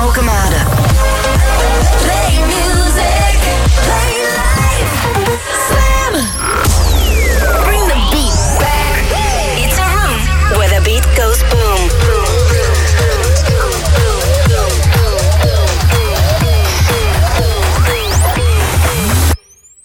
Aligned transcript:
Alkemade. 0.00 0.64
Play 1.98 2.38
music, 2.46 3.38
play 3.84 4.12
life. 4.40 4.92
Slam. 5.68 6.12
Bring 7.64 7.84
the 7.86 7.98
beat 8.10 8.36
back. 8.58 8.94
It's 9.58 9.78
a 9.78 9.88
room 9.96 10.18
where 10.58 10.68
the 10.68 10.80
beat 10.84 11.04
goes 11.16 11.42
boom. 11.50 11.88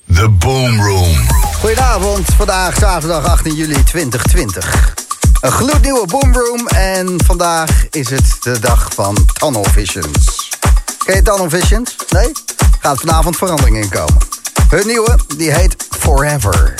The 0.05 0.29
Boom 0.39 0.81
Room. 0.81 1.15
Goedenavond, 1.61 2.25
vandaag 2.37 2.75
zaterdag 2.75 3.25
18 3.25 3.55
juli 3.55 3.83
2020. 3.83 5.04
Een 5.45 5.51
gloednieuwe 5.51 6.05
Boomroom 6.05 6.67
en 6.67 7.23
vandaag 7.25 7.85
is 7.89 8.09
het 8.09 8.37
de 8.39 8.59
dag 8.59 8.87
van 8.93 9.17
Tunnel 9.33 9.63
Visions. 9.63 10.49
Ken 11.05 11.15
je 11.15 11.21
Tunnel 11.21 11.49
Visions? 11.49 11.95
Nee? 12.09 12.31
Gaat 12.79 12.99
vanavond 12.99 13.37
verandering 13.37 13.77
in 13.77 13.89
komen. 13.89 14.17
Hun 14.69 14.87
nieuwe, 14.87 15.17
die 15.37 15.51
heet 15.51 15.75
Forever. 15.89 16.73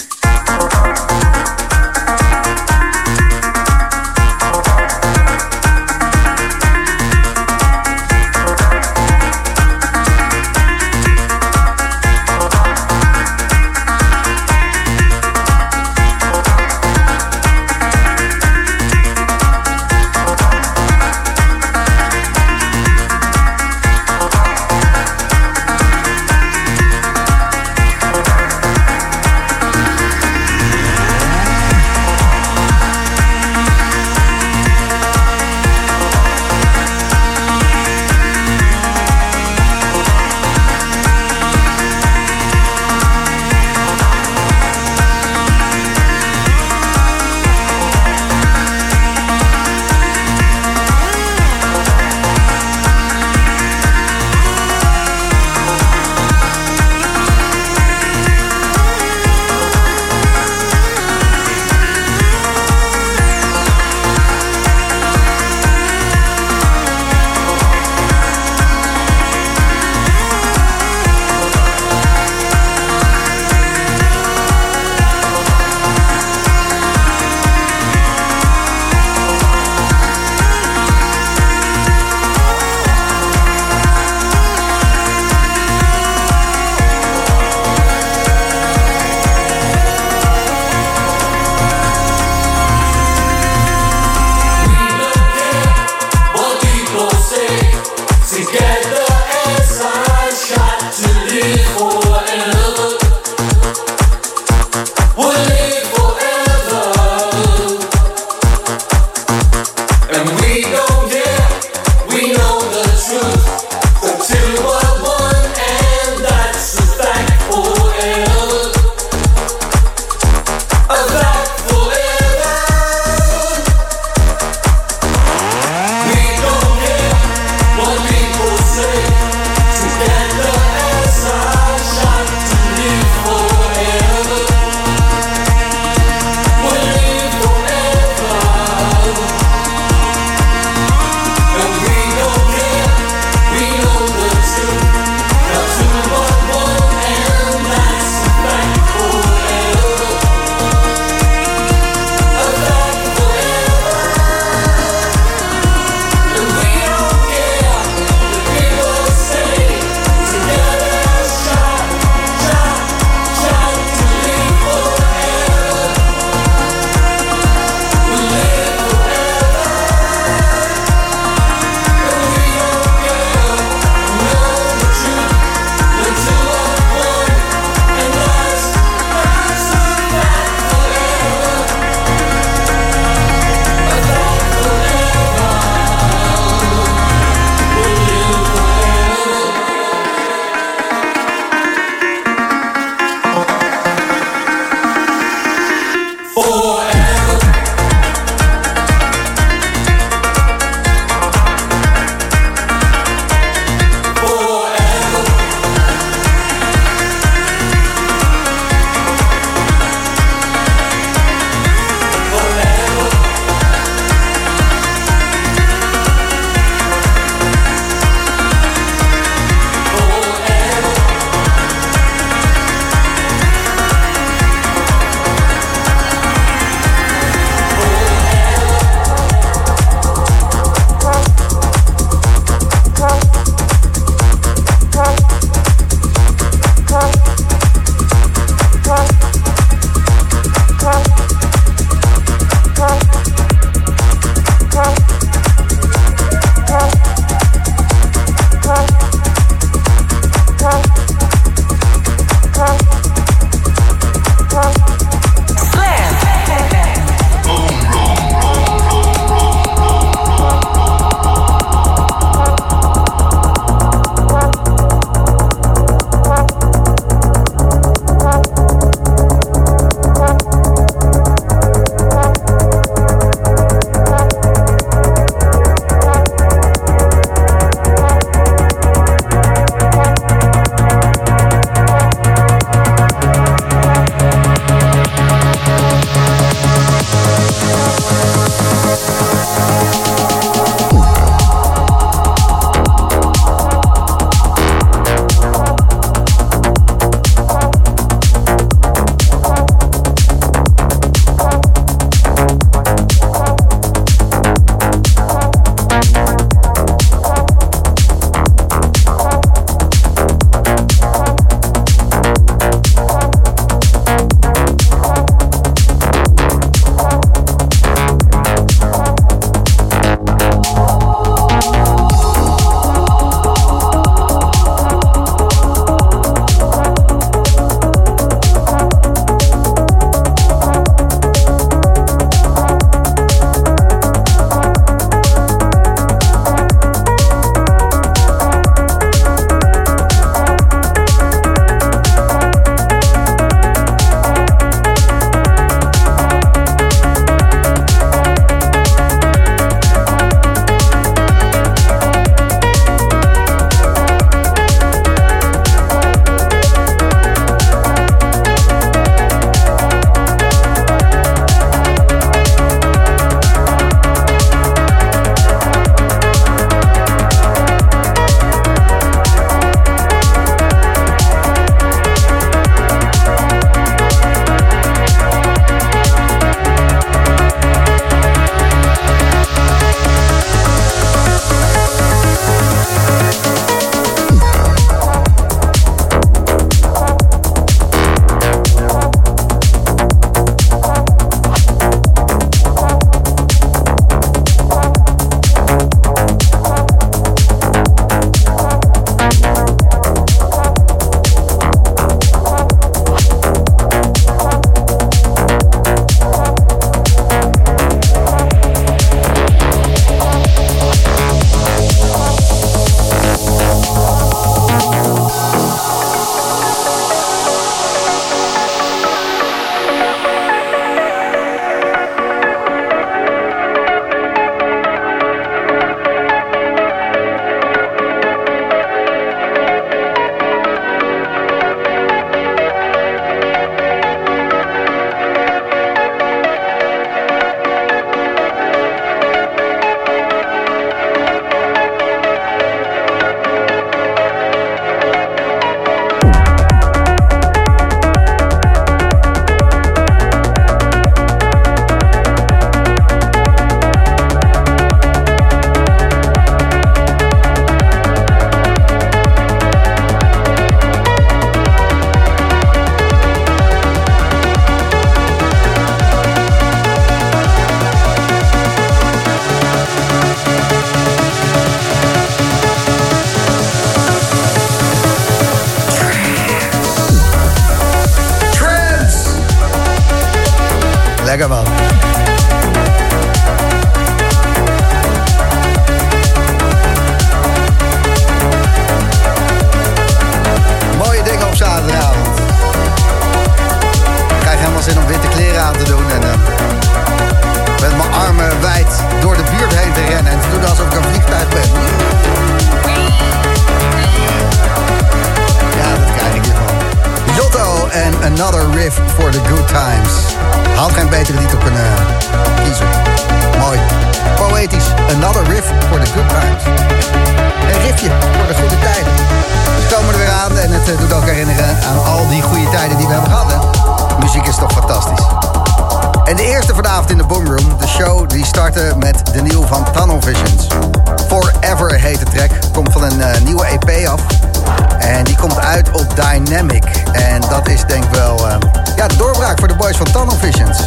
van 539.96 540.12
Tunnel 540.12 540.36
Visions. 540.38 540.80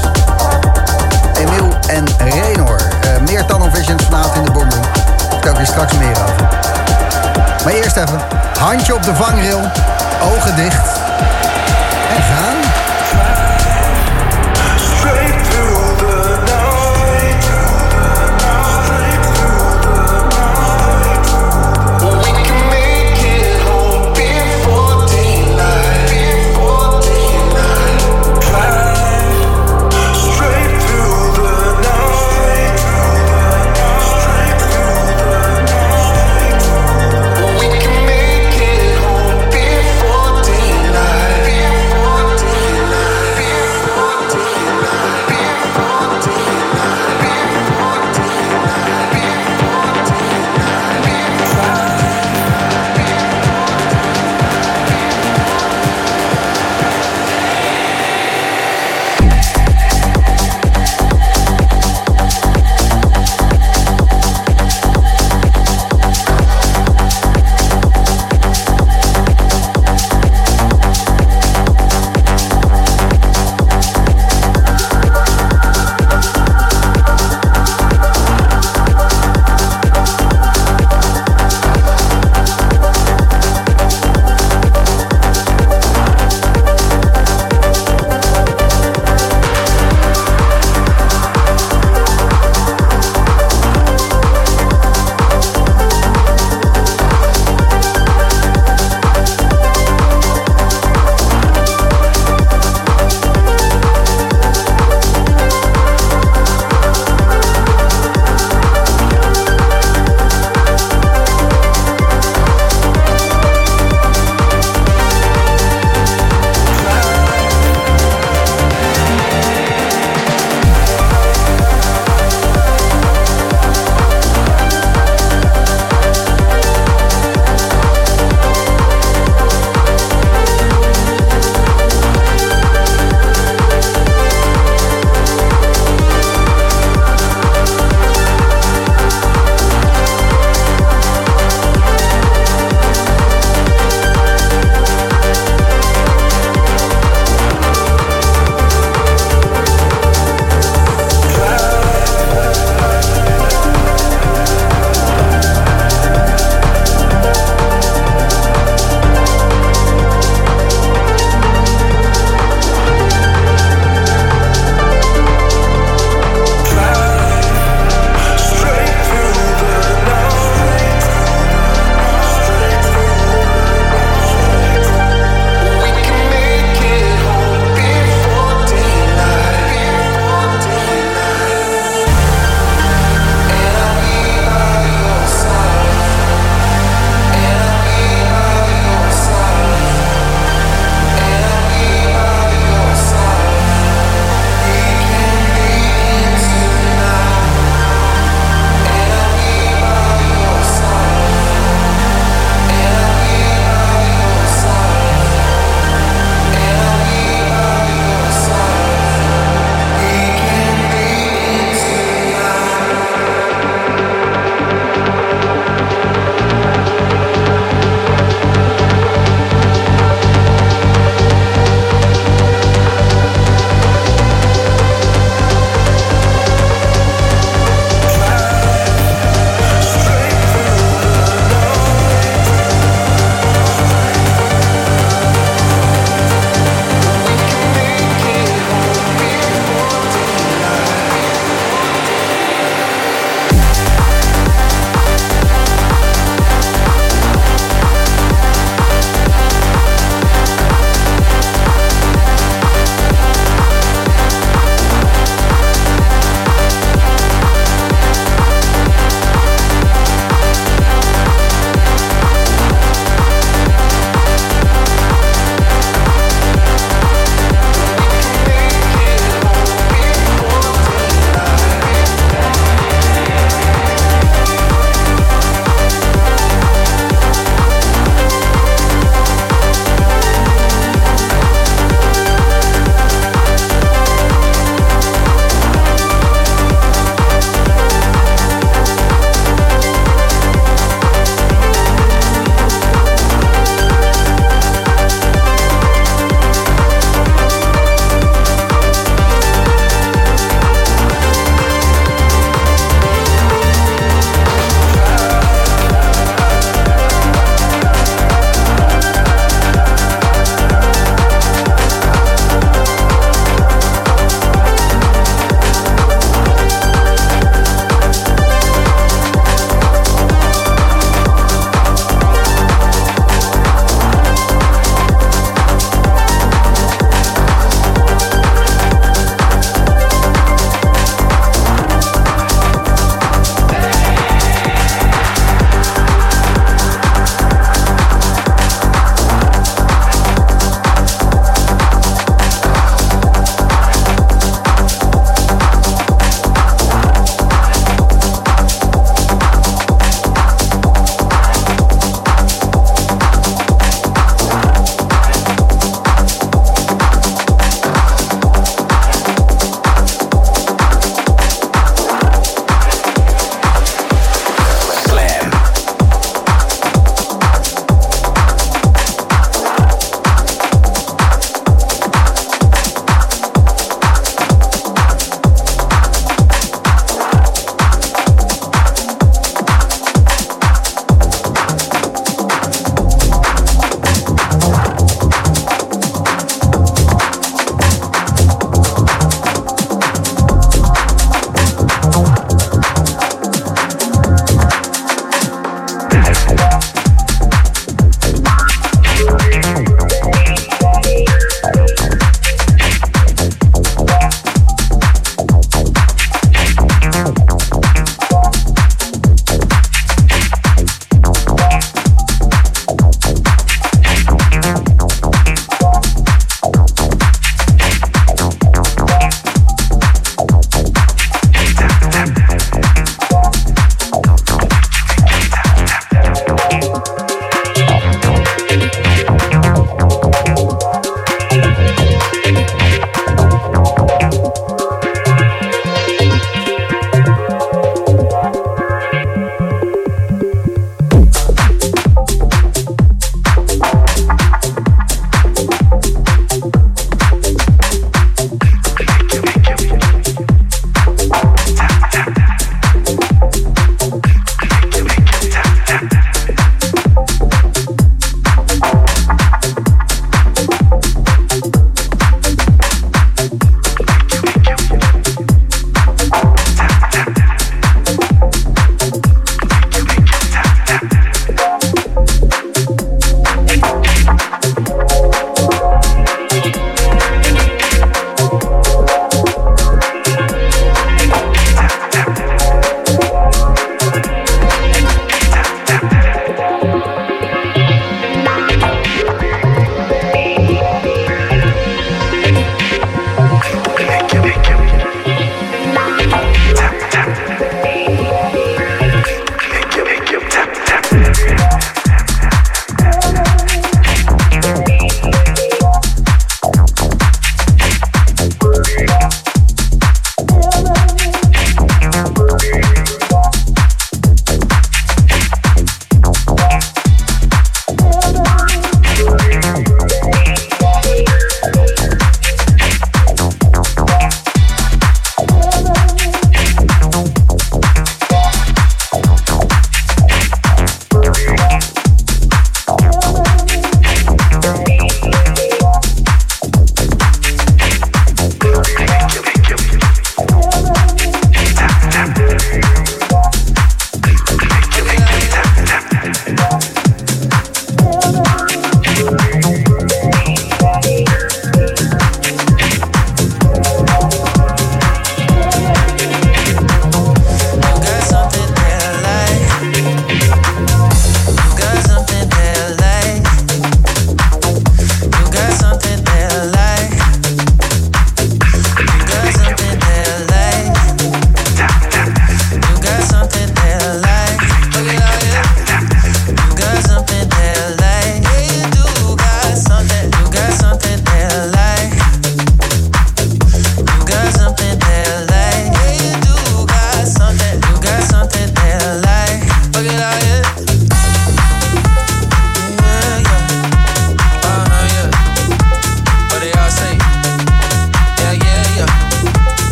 Emiel 1.34 1.68
en 1.86 2.04
Renor. 2.18 2.80
Eh, 3.00 3.20
meer 3.26 3.44
Tunnel 3.44 3.70
Visions 3.72 4.04
vanavond 4.04 4.36
in 4.36 4.44
de 4.44 4.50
bomboe. 4.50 4.78
Ik 5.36 5.44
heb 5.44 5.56
hier 5.56 5.66
straks 5.66 5.92
meer 5.92 6.10
over. 6.10 6.48
Maar 7.64 7.72
eerst 7.72 7.96
even. 7.96 8.20
Handje 8.58 8.94
op 8.94 9.02
de 9.02 9.14
vangrail. 9.14 9.60
Ogen 10.22 10.56
dicht. 10.56 10.86
En 12.16 12.22
gaan. 12.22 12.87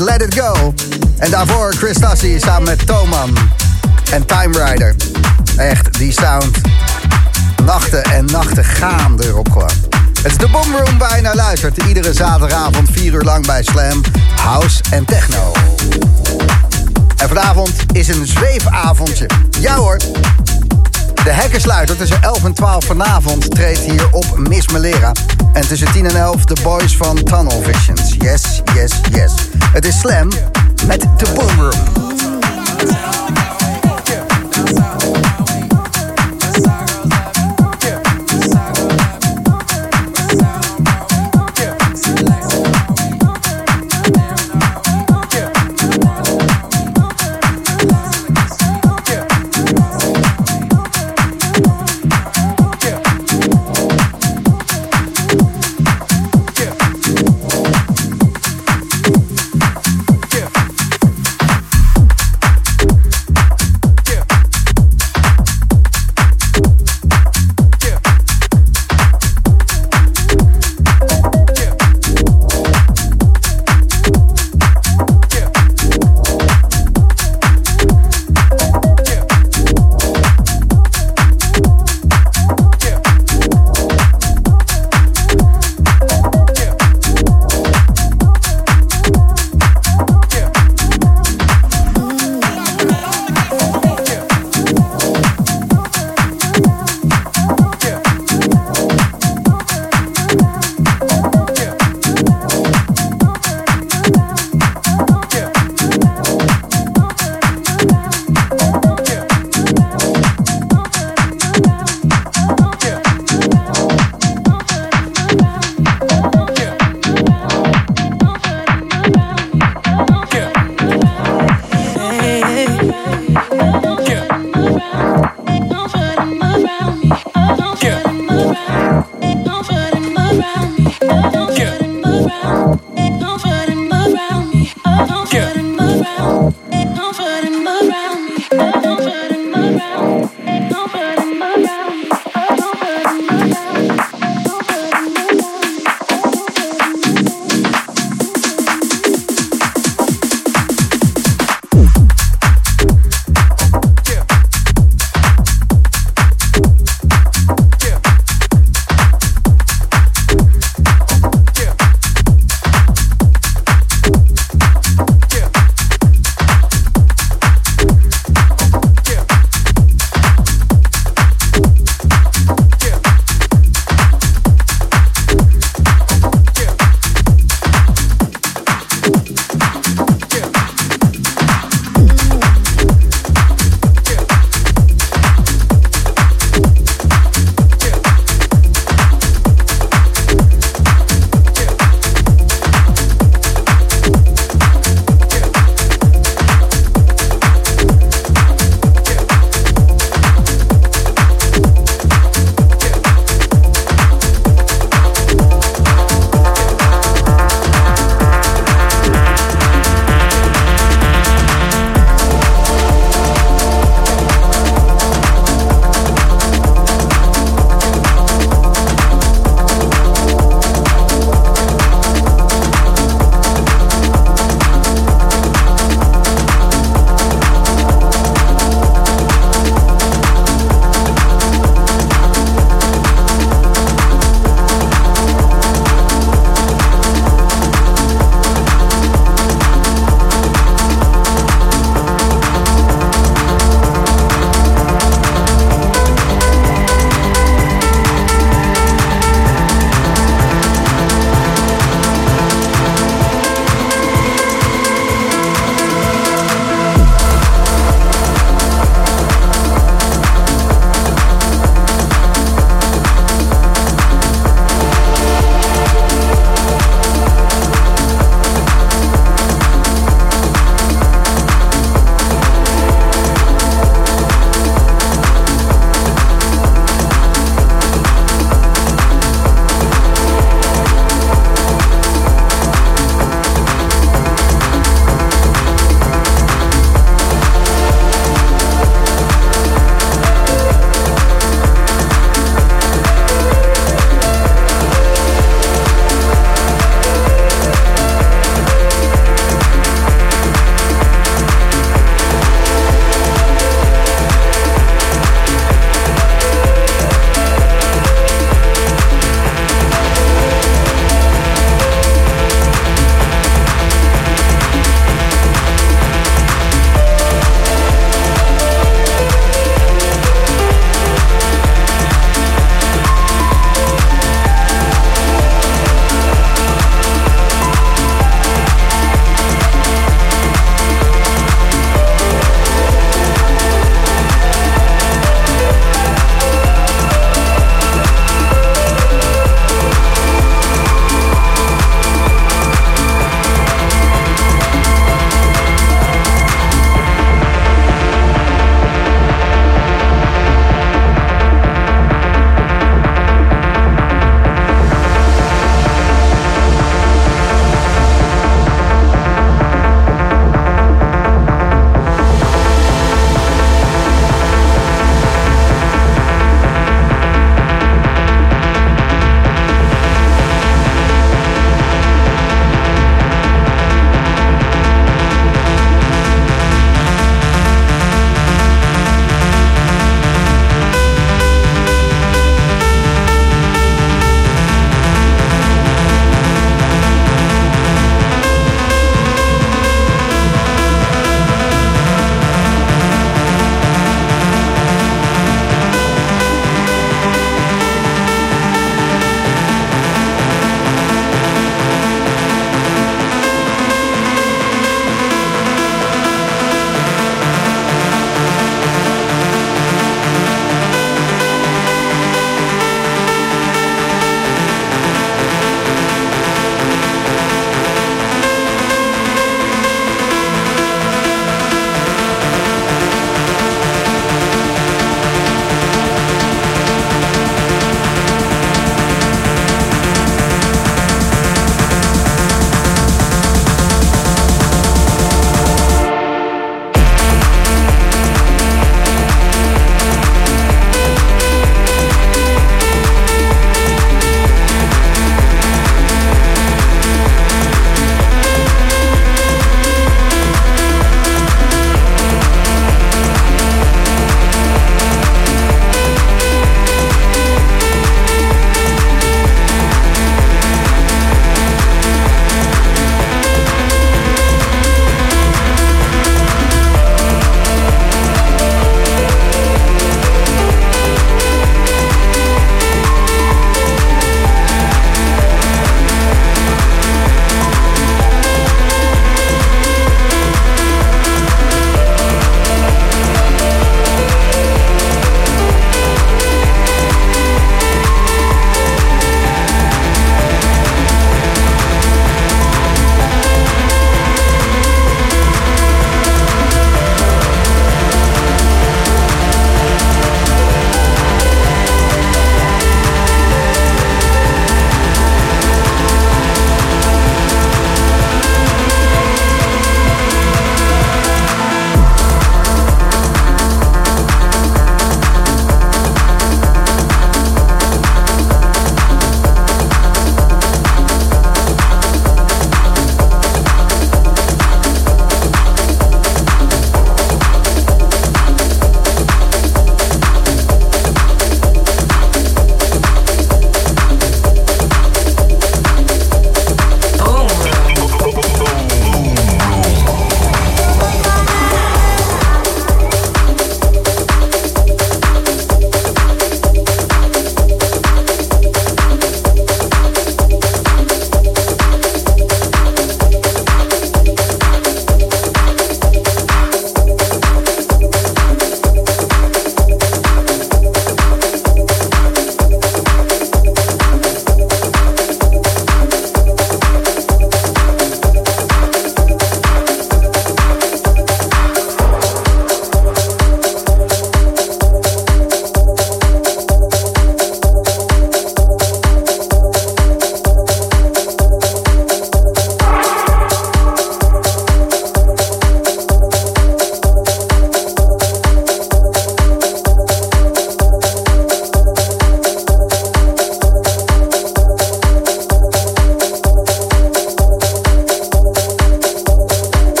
Let 0.00 0.22
It 0.22 0.40
Go. 0.40 0.74
En 1.18 1.30
daarvoor 1.30 1.74
Chris 1.74 1.98
Tassi 1.98 2.38
samen 2.40 2.62
met 2.62 2.86
Toman 2.86 3.36
en 4.10 4.26
Time 4.26 4.64
Rider. 4.64 4.94
Echt, 5.56 5.98
die 5.98 6.12
sound. 6.12 6.60
Nachten 7.64 8.02
en 8.02 8.24
nachten 8.24 8.64
gaan 8.64 9.20
erop 9.20 9.52
gewoon. 9.52 9.70
Het 10.22 10.32
is 10.32 10.38
de 10.38 10.48
Boomroom 10.48 10.96
naar 11.22 11.34
luistert. 11.34 11.76
Iedere 11.76 12.12
zaterdagavond 12.12 12.88
4 12.92 13.12
uur 13.12 13.22
lang 13.22 13.46
bij 13.46 13.62
Slam, 13.62 14.00
House 14.36 14.82
en 14.90 15.04
Techno. 15.04 15.52
En 17.16 17.28
vanavond 17.28 17.72
is 17.92 18.08
een 18.08 18.26
zweefavondje. 18.26 19.26
Ja 19.60 19.76
hoor. 19.76 19.96
De 21.24 21.32
hekkensluiter 21.32 21.96
tussen 21.96 22.22
11 22.22 22.44
en 22.44 22.54
12 22.54 22.84
vanavond 22.84 23.50
treedt 23.50 23.80
hier 23.80 24.08
op 24.10 24.38
Miss 24.38 24.68
Melera. 24.68 25.12
En 25.54 25.66
tussen 25.68 25.92
10 25.92 26.06
en 26.06 26.16
11 26.16 26.44
de 26.44 26.56
boys 26.62 26.96
van 26.96 27.16
Tunnel 27.22 27.62
Visions. 27.62 28.14
Yes, 28.18 28.62
yes, 28.74 29.00
yes. 29.10 29.32
Het 29.72 29.86
is 29.86 29.98
Slam 29.98 30.28
met 30.86 31.00
de 31.00 31.32
Boom 31.34 31.60
Room. 31.60 33.53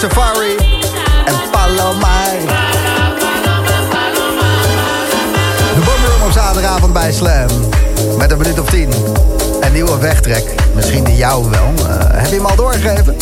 Safari 0.00 0.56
en 1.24 1.34
Palomar. 1.50 2.38
De 5.74 5.80
Boomroom 5.84 6.22
op 6.26 6.32
zaterdagavond 6.32 6.92
bij 6.92 7.12
Slam. 7.12 7.48
Met 8.18 8.30
een 8.30 8.38
minuut 8.38 8.60
of 8.60 8.70
tien. 8.70 8.92
Een 9.60 9.72
nieuwe 9.72 9.98
wegtrek. 9.98 10.54
Misschien 10.74 11.04
de 11.04 11.16
jou 11.16 11.50
wel. 11.50 11.72
Eh, 11.88 11.96
heb 11.98 12.26
je 12.26 12.36
hem 12.36 12.46
al 12.46 12.56
doorgegeven? 12.56 13.16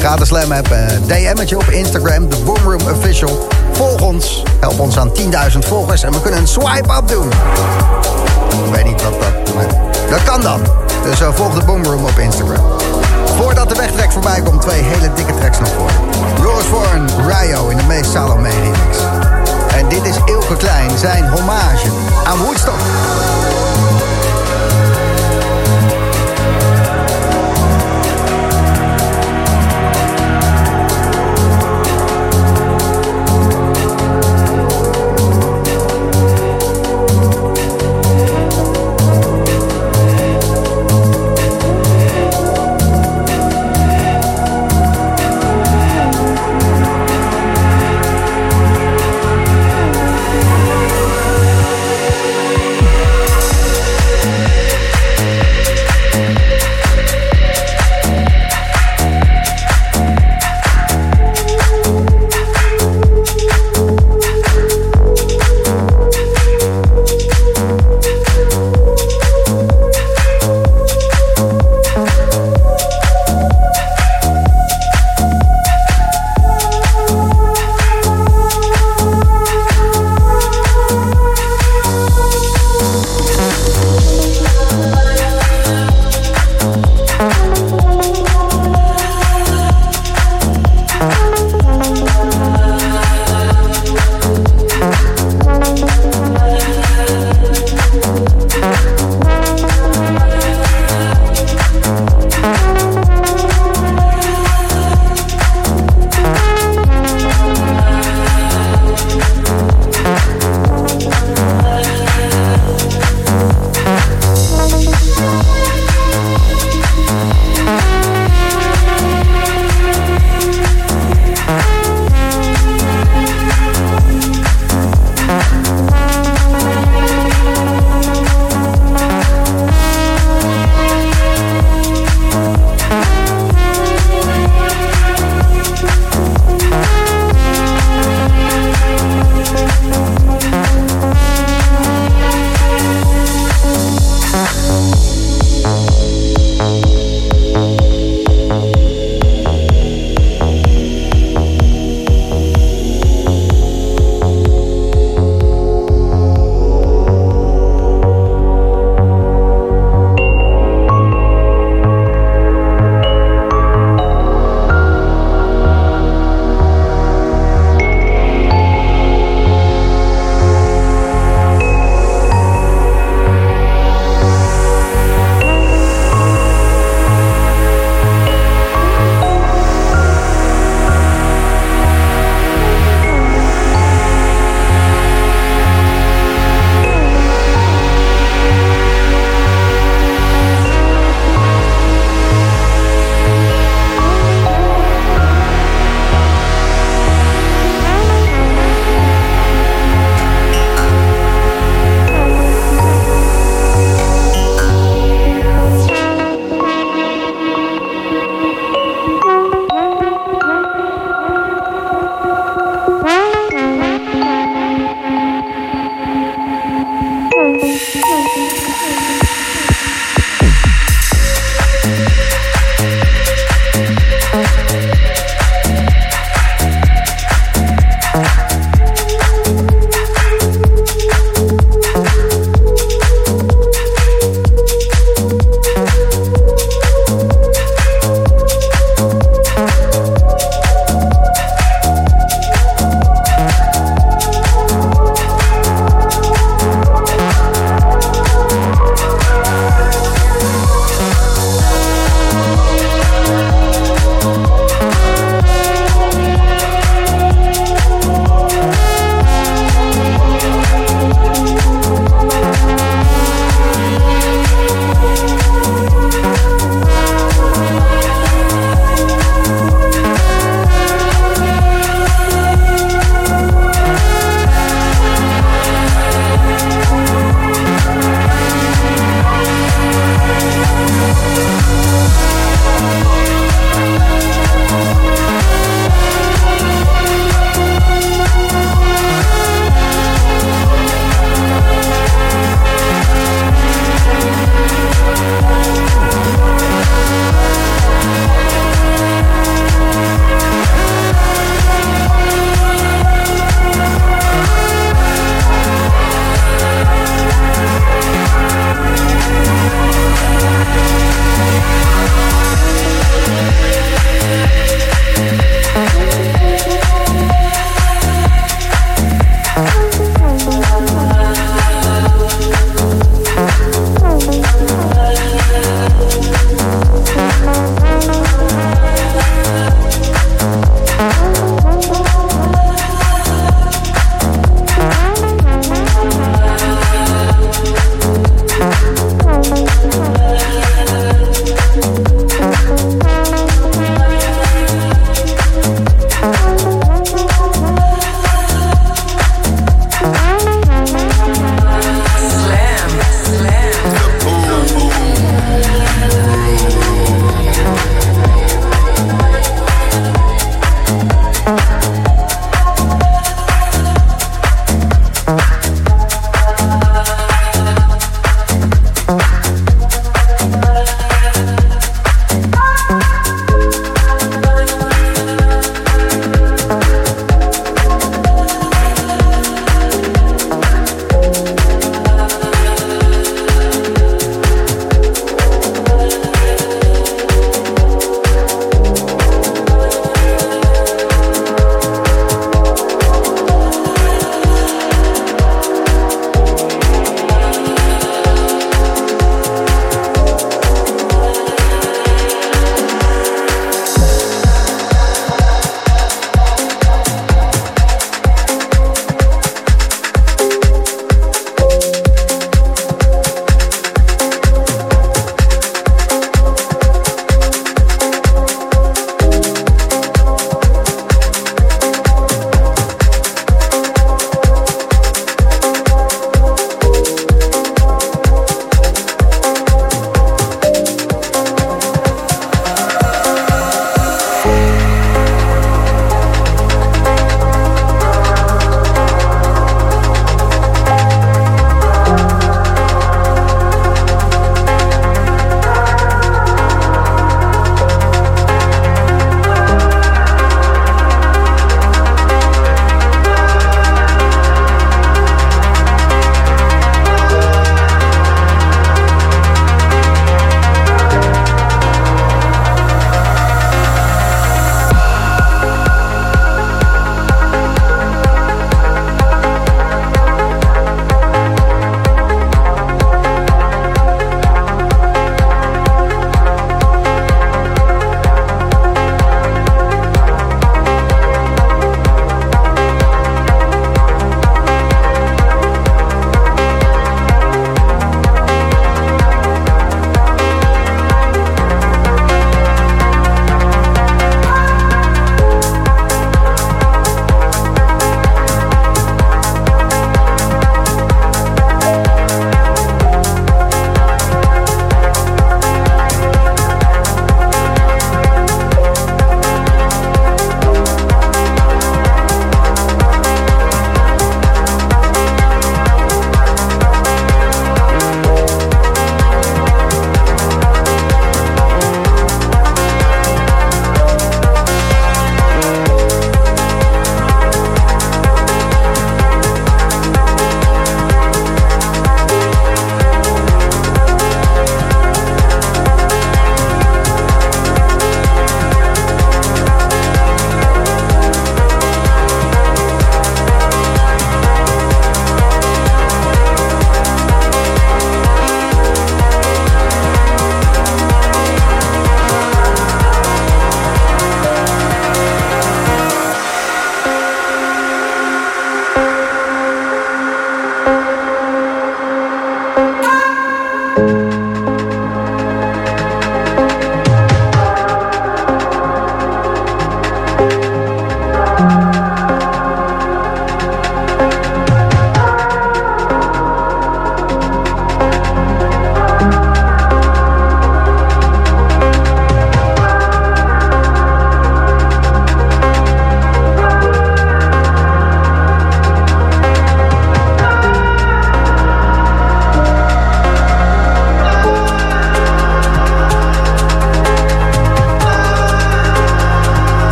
Ga 0.00 0.16
de 0.16 0.24
Slam 0.24 0.52
app. 0.52 0.70
Eh, 0.70 0.80
uh, 0.80 1.34
DM'tje 1.34 1.56
op 1.56 1.68
Instagram. 1.70 2.28
De 2.28 2.36
Boomroom 2.36 2.90
Official. 2.90 3.48
Volg 3.72 4.00
ons. 4.00 4.42
Help 4.60 4.80
ons 4.80 4.98
aan 4.98 5.12
10.000 5.12 5.58
volgers. 5.58 6.02
En 6.02 6.12
we 6.12 6.20
kunnen 6.20 6.40
een 6.40 6.48
swipe-up 6.48 7.08
doen. 7.08 7.28
Ik 8.66 8.74
weet 8.74 8.84
niet 8.84 9.02
wat 9.02 9.12
dat... 9.20 9.54
Maar 9.54 9.66
dat 10.10 10.22
kan 10.22 10.40
dan. 10.40 10.60
Dus 11.04 11.20
eh, 11.20 11.28
volg 11.32 11.54
de 11.54 11.64
Boomroom 11.64 12.04
op 12.04 12.18
Instagram. 12.18 12.64
Voordat 13.36 13.68
de 13.68 13.74
wegtrek 13.74 14.12
voorbij 14.12 14.40
komt, 14.42 14.60
twee 14.60 14.82
hele 14.82 15.12
dikke 15.12 15.34
tracks 15.34 15.58
nog 15.58 15.68
voor 15.68 16.15
Voorn, 16.54 17.06
Ryo 17.26 17.68
in 17.68 17.76
de 17.76 17.82
meest 17.82 18.10
Salome 18.10 18.48
remix. 18.48 18.98
En 19.76 19.88
dit 19.88 20.04
is 20.04 20.16
Ilke 20.24 20.56
Klein, 20.56 20.98
zijn 20.98 21.28
hommage 21.30 21.88
aan 22.24 22.38
Woodstock. 22.38 22.80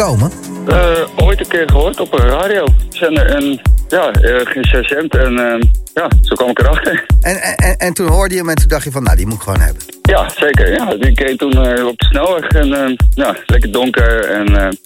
Gekomen? 0.00 0.32
Uh, 0.68 1.26
ooit 1.26 1.40
een 1.40 1.46
keer 1.46 1.68
gehoord 1.70 2.00
op 2.00 2.12
een 2.12 2.26
radiozender 2.26 3.26
en 3.26 3.60
ja, 3.88 4.12
uh, 4.22 4.46
geïnstageerd 4.46 5.16
en 5.16 5.32
uh, 5.32 5.70
ja, 5.94 6.08
zo 6.22 6.34
kwam 6.34 6.48
ik 6.48 6.58
erachter. 6.58 7.04
En, 7.20 7.40
en, 7.40 7.76
en 7.76 7.94
toen 7.94 8.08
hoorde 8.08 8.34
je 8.34 8.40
hem 8.40 8.48
en 8.48 8.56
toen 8.56 8.68
dacht 8.68 8.84
je 8.84 8.90
van, 8.90 9.02
nou, 9.02 9.16
die 9.16 9.26
moet 9.26 9.34
ik 9.34 9.40
gewoon 9.40 9.60
hebben. 9.60 9.82
Ja, 10.02 10.28
zeker. 10.36 10.72
Ja, 10.72 10.94
die 10.94 11.12
keek 11.12 11.38
toen 11.38 11.58
op 11.86 11.98
de 11.98 12.04
snelweg 12.04 12.48
en 12.48 12.96
ja, 13.14 13.36
lekker 13.46 13.72
donker 13.72 14.24
en 14.24 14.78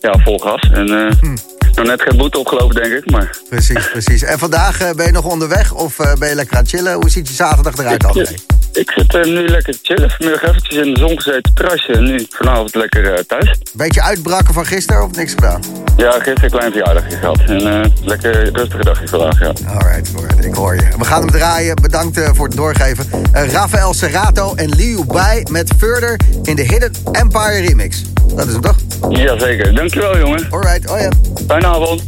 ja, 0.00 0.18
vol 0.18 0.38
gas. 0.38 0.70
En 0.72 0.88
hm. 1.20 1.36
nog 1.74 1.86
net 1.86 2.02
geen 2.02 2.16
boete 2.16 2.38
opgelopen, 2.38 2.74
denk 2.74 2.92
ik, 2.92 3.10
maar... 3.10 3.36
Precies, 3.48 3.90
precies. 3.96 4.22
En 4.22 4.38
vandaag 4.38 4.94
ben 4.94 5.06
je 5.06 5.12
nog 5.12 5.24
onderweg 5.24 5.74
of 5.74 5.96
ben 6.18 6.28
je 6.28 6.34
lekker 6.34 6.56
aan 6.56 6.62
het 6.62 6.70
chillen? 6.70 6.92
Hoe 6.92 7.10
ziet 7.10 7.28
je 7.28 7.34
zaterdag 7.34 7.78
eruit, 7.78 8.04
André? 8.04 8.34
Ik 8.72 8.90
zit 8.90 9.24
nu 9.24 9.48
lekker 9.48 9.72
te 9.72 9.78
chillen. 9.82 10.10
Vanmiddag 10.10 10.42
eventjes 10.42 10.76
in 10.76 10.94
de 10.94 11.00
zon 11.00 11.20
gezeten, 11.20 11.54
terrasje. 11.54 11.92
En 11.92 12.04
nu 12.04 12.26
vanavond 12.30 12.74
lekker 12.74 13.26
thuis. 13.26 13.58
Beetje 13.78 14.02
uitbraken 14.02 14.54
van 14.54 14.66
gisteren 14.66 15.04
of 15.04 15.16
niks 15.16 15.34
gedaan? 15.34 15.60
Ja, 15.96 16.10
gisteren 16.10 16.44
een 16.44 16.50
klein 16.50 16.72
verjaardagje 16.72 17.16
gehad. 17.16 17.40
En 17.40 17.66
uh, 17.66 17.84
lekker 18.02 18.52
rustige 18.52 18.84
dagje 18.84 19.08
vandaag, 19.08 19.38
ja. 19.38 19.52
Alright, 19.66 20.10
alright, 20.16 20.44
ik 20.44 20.54
hoor 20.54 20.74
je. 20.74 20.82
We 20.98 21.04
gaan 21.04 21.20
hem 21.20 21.30
draaien. 21.30 21.74
Bedankt 21.82 22.20
voor 22.34 22.46
het 22.46 22.56
doorgeven. 22.56 23.06
Rafael 23.32 23.94
Serrato 23.94 24.54
en 24.54 24.68
Liu 24.68 25.04
Bai 25.04 25.42
met 25.50 25.72
Further 25.78 26.20
in 26.42 26.56
de 26.56 26.62
Hidden 26.62 26.90
Empire 27.12 27.60
remix. 27.60 28.02
Dat 28.34 28.46
is 28.46 28.52
hem 28.52 28.62
toch? 28.62 28.76
Jazeker. 29.10 29.74
Dankjewel, 29.74 30.18
jongen. 30.18 30.46
Alright, 30.50 30.90
oh 30.90 30.98
ja. 30.98 31.10
Fijne 31.46 31.66
avond. 31.66 32.02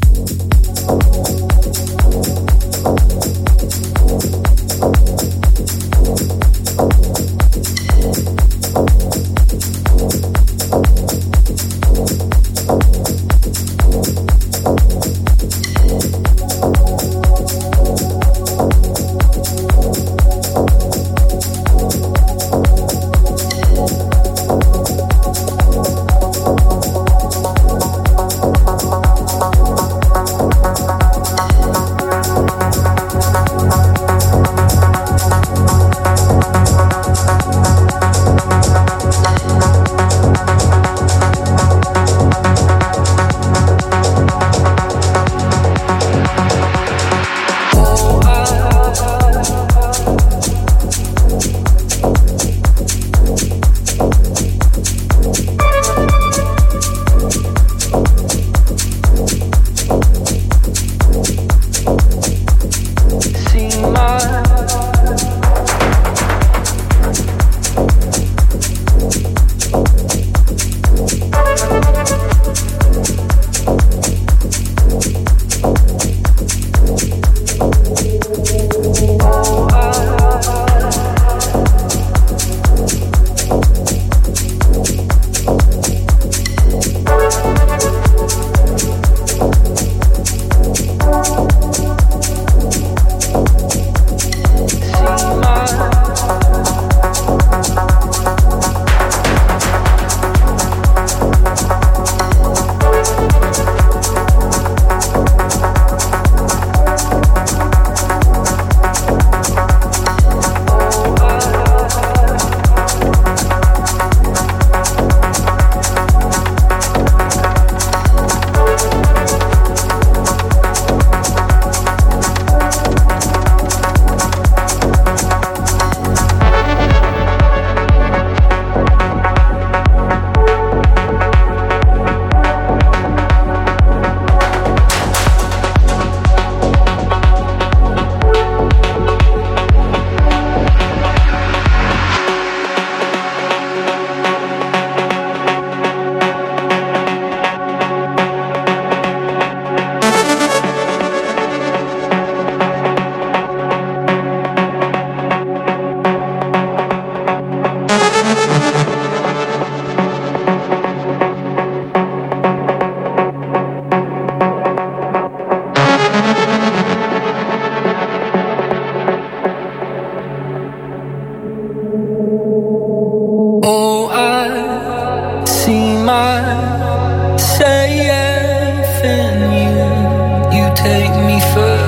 First. 181.40 181.79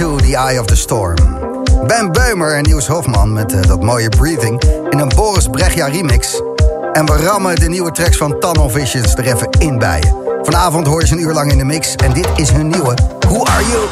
82, 0.00 0.26
The 0.26 0.36
Eye 0.36 0.58
of 0.58 0.66
the 0.66 0.76
Storm. 0.76 1.16
Ben 1.86 2.12
Beumer 2.12 2.54
en 2.54 2.62
Niels 2.62 2.86
Hofman 2.86 3.32
met 3.32 3.52
eh, 3.52 3.62
dat 3.62 3.82
mooie 3.82 4.08
Breathing 4.08 4.62
in 4.90 4.98
een 4.98 5.08
Boris 5.14 5.48
Brechtja 5.48 5.86
remix. 5.86 6.42
En 6.92 7.06
we 7.06 7.16
rammen 7.16 7.56
de 7.56 7.68
nieuwe 7.68 7.90
tracks 7.90 8.16
van 8.16 8.38
Tunnel 8.38 8.70
Visions 8.70 9.14
er 9.14 9.24
even 9.24 9.50
in 9.58 9.78
bij. 9.78 10.14
Vanavond 10.42 10.86
hoor 10.86 11.00
je 11.00 11.06
ze 11.06 11.12
een 11.12 11.20
uur 11.20 11.32
lang 11.32 11.50
in 11.52 11.58
de 11.58 11.64
mix 11.64 11.94
en 11.94 12.12
dit 12.12 12.28
is 12.36 12.50
hun 12.50 12.68
nieuwe 12.68 12.94
Who 13.18 13.44
Are 13.44 13.64
You? 13.66 13.88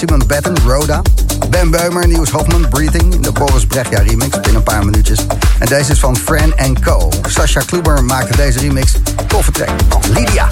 Simon 0.00 0.26
Batten, 0.26 0.56
Rhoda. 0.66 1.02
Ben 1.50 1.70
Beumer, 1.70 2.06
Nieuws 2.06 2.30
Hofman, 2.30 2.68
Breathing. 2.68 3.20
De 3.20 3.32
Boris 3.32 3.66
Brechtja 3.66 3.98
remix, 3.98 4.30
binnen 4.30 4.54
een 4.54 4.62
paar 4.62 4.84
minuutjes. 4.84 5.26
En 5.58 5.66
deze 5.66 5.92
is 5.92 5.98
van 5.98 6.16
Fran 6.16 6.54
Co. 6.84 7.08
Sasha 7.28 7.60
Kluber 7.60 8.04
maakte 8.04 8.36
deze 8.36 8.58
remix. 8.58 8.92
Toffe 9.26 9.50
track. 9.50 9.70
Lydia. 10.08 10.48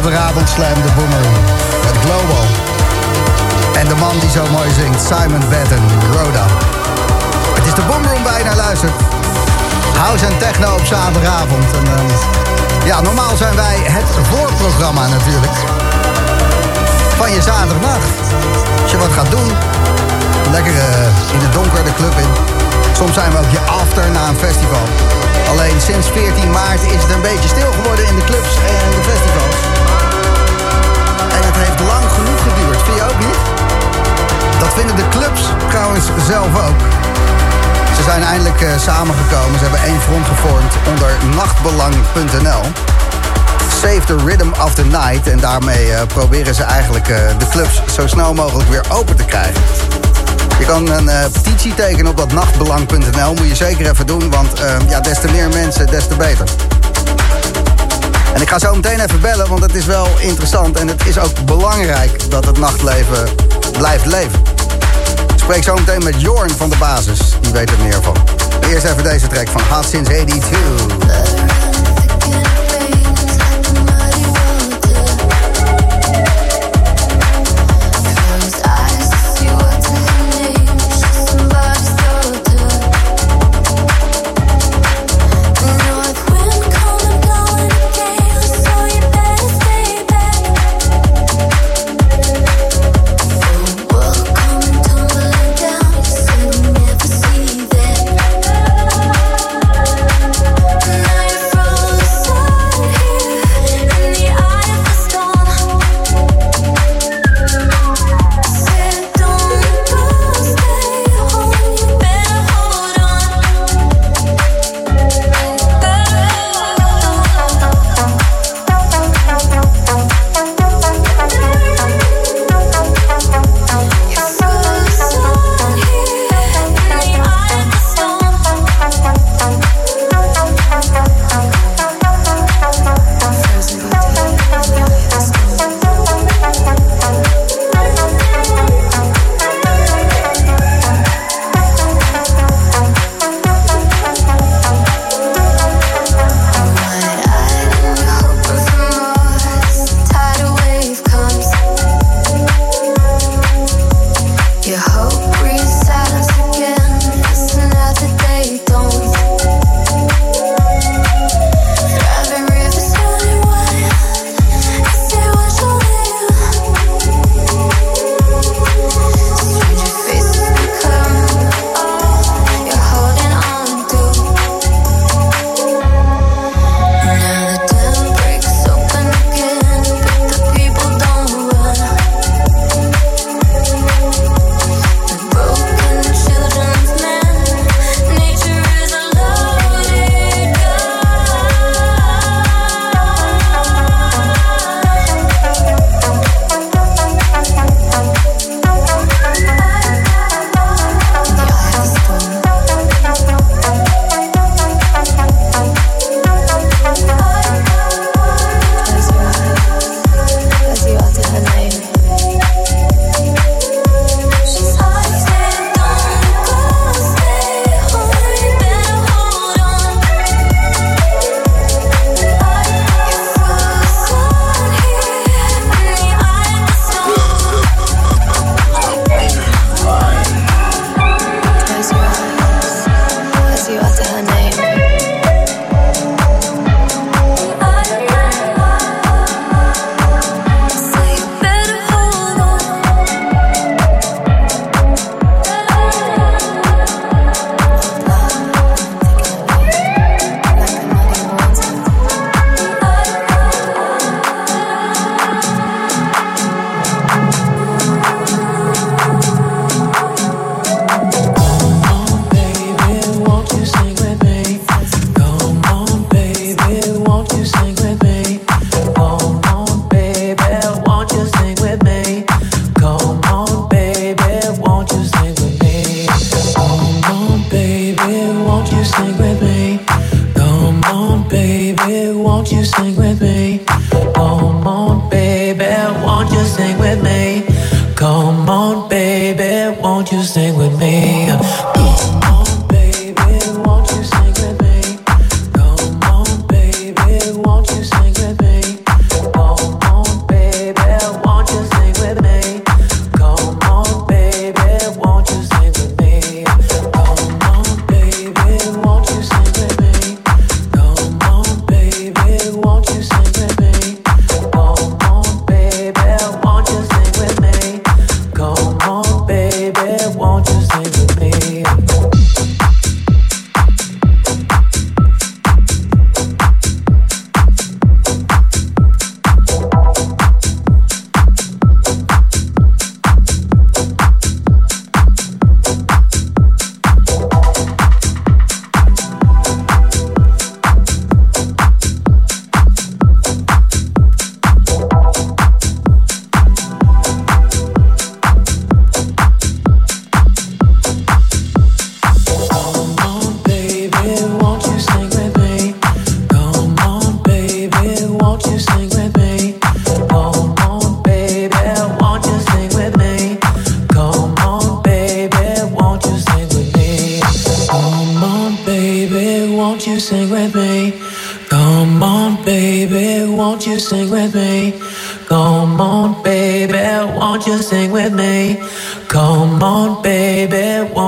Slam 0.00 0.82
de 0.82 0.92
Boomerang. 0.96 1.36
Met 1.84 1.96
Global. 2.04 2.44
En 3.72 3.88
de 3.88 3.94
man 3.94 4.18
die 4.20 4.30
zo 4.30 4.42
mooi 4.50 4.70
zingt, 4.72 5.00
Simon 5.02 5.44
Batten, 5.50 5.82
Rhoda. 6.12 6.46
Het 7.54 7.66
is 7.66 7.74
de 7.74 7.82
Boomroom 7.82 8.22
naar 8.22 8.56
luistert. 8.56 8.92
House 9.98 10.26
en 10.26 10.38
techno 10.38 10.72
op 10.72 10.84
zaterdagavond. 10.84 11.64
En, 11.72 11.86
ehm, 11.86 12.06
ja, 12.84 13.00
normaal 13.00 13.36
zijn 13.36 13.56
wij 13.56 13.76
het 13.82 14.10
voorprogramma 14.22 15.06
natuurlijk. 15.08 15.56
Van 17.16 17.32
je 17.32 17.42
zaterdagnacht. 17.42 18.08
Als 18.82 18.90
je 18.90 18.98
wat 18.98 19.12
gaat 19.12 19.30
doen. 19.30 19.52
Lekker 20.50 20.72
eh, 20.72 21.32
in 21.34 21.40
het 21.40 21.52
donker 21.52 21.84
de 21.84 21.94
club 21.94 22.18
in. 22.18 22.59
Soms 22.92 23.14
zijn 23.14 23.30
we 23.32 23.38
ook 23.38 23.50
je 23.50 23.62
after 23.82 24.10
na 24.10 24.28
een 24.28 24.42
festival. 24.46 24.84
Alleen 25.50 25.80
sinds 25.80 26.08
14 26.08 26.50
maart 26.50 26.82
is 26.82 27.02
het 27.04 27.12
een 27.14 27.26
beetje 27.30 27.48
stil 27.48 27.72
geworden 27.78 28.04
in 28.06 28.16
de 28.20 28.24
clubs 28.24 28.52
en 28.74 28.90
de 28.96 29.02
festivals. 29.10 29.58
En 31.36 31.42
het 31.48 31.56
heeft 31.64 31.80
lang 31.92 32.06
genoeg 32.16 32.40
geduurd, 32.48 32.80
vind 32.86 32.96
je 32.96 33.04
ook 33.10 33.20
niet? 33.28 33.40
Dat 34.62 34.72
vinden 34.78 34.96
de 34.96 35.08
clubs 35.08 35.42
trouwens 35.68 36.06
zelf 36.26 36.52
ook. 36.68 36.80
Ze 37.96 38.02
zijn 38.02 38.22
eindelijk 38.22 38.60
eh, 38.60 38.78
samengekomen. 38.78 39.58
Ze 39.58 39.64
hebben 39.64 39.82
één 39.82 40.00
front 40.00 40.26
gevormd 40.26 40.74
onder 40.88 41.10
nachtbelang.nl. 41.36 42.62
Save 43.80 44.04
the 44.06 44.16
Rhythm 44.24 44.48
of 44.64 44.74
the 44.74 44.84
Night. 44.84 45.28
En 45.28 45.38
daarmee 45.38 45.92
eh, 45.92 46.06
proberen 46.06 46.54
ze 46.54 46.62
eigenlijk 46.62 47.08
eh, 47.08 47.16
de 47.38 47.48
clubs 47.48 47.82
zo 47.94 48.06
snel 48.06 48.34
mogelijk 48.34 48.68
weer 48.68 48.84
open 48.88 49.16
te 49.16 49.24
krijgen. 49.24 49.62
Je 50.60 50.66
kan 50.66 50.90
een 50.90 51.08
eh, 51.08 51.24
petitie 51.32 51.74
tekenen 51.74 52.10
op 52.10 52.16
dat 52.16 52.32
nachtbelang.nl. 52.32 53.34
Moet 53.34 53.48
je 53.48 53.54
zeker 53.54 53.90
even 53.90 54.06
doen, 54.06 54.30
want 54.30 54.60
eh, 54.60 54.76
ja, 54.88 55.00
des 55.00 55.20
te 55.20 55.28
meer 55.30 55.48
mensen, 55.48 55.86
des 55.86 56.06
te 56.06 56.14
beter. 56.14 56.48
En 58.34 58.40
ik 58.40 58.48
ga 58.48 58.58
zo 58.58 58.74
meteen 58.74 59.00
even 59.00 59.20
bellen, 59.20 59.48
want 59.48 59.62
het 59.62 59.74
is 59.74 59.84
wel 59.84 60.08
interessant. 60.18 60.78
En 60.78 60.88
het 60.88 61.06
is 61.06 61.18
ook 61.18 61.44
belangrijk 61.44 62.30
dat 62.30 62.44
het 62.44 62.58
nachtleven 62.58 63.28
blijft 63.72 64.06
leven. 64.06 64.42
Ik 65.34 65.38
spreek 65.38 65.62
zo 65.62 65.74
meteen 65.74 66.04
met 66.04 66.20
Jorn 66.20 66.50
van 66.50 66.70
de 66.70 66.76
basis. 66.76 67.18
Die 67.40 67.52
weet 67.52 67.70
er 67.70 67.78
meer 67.82 68.02
van. 68.02 68.16
Eerst 68.68 68.84
even 68.84 69.02
deze 69.02 69.26
track 69.26 69.48
van 69.48 69.62
Hot 69.70 69.86
Since 69.88 70.10
82. 70.10 71.69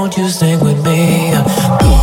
Won't 0.02 0.16
you 0.16 0.28
sing 0.28 0.58
with 0.58 0.84
me? 0.84 2.01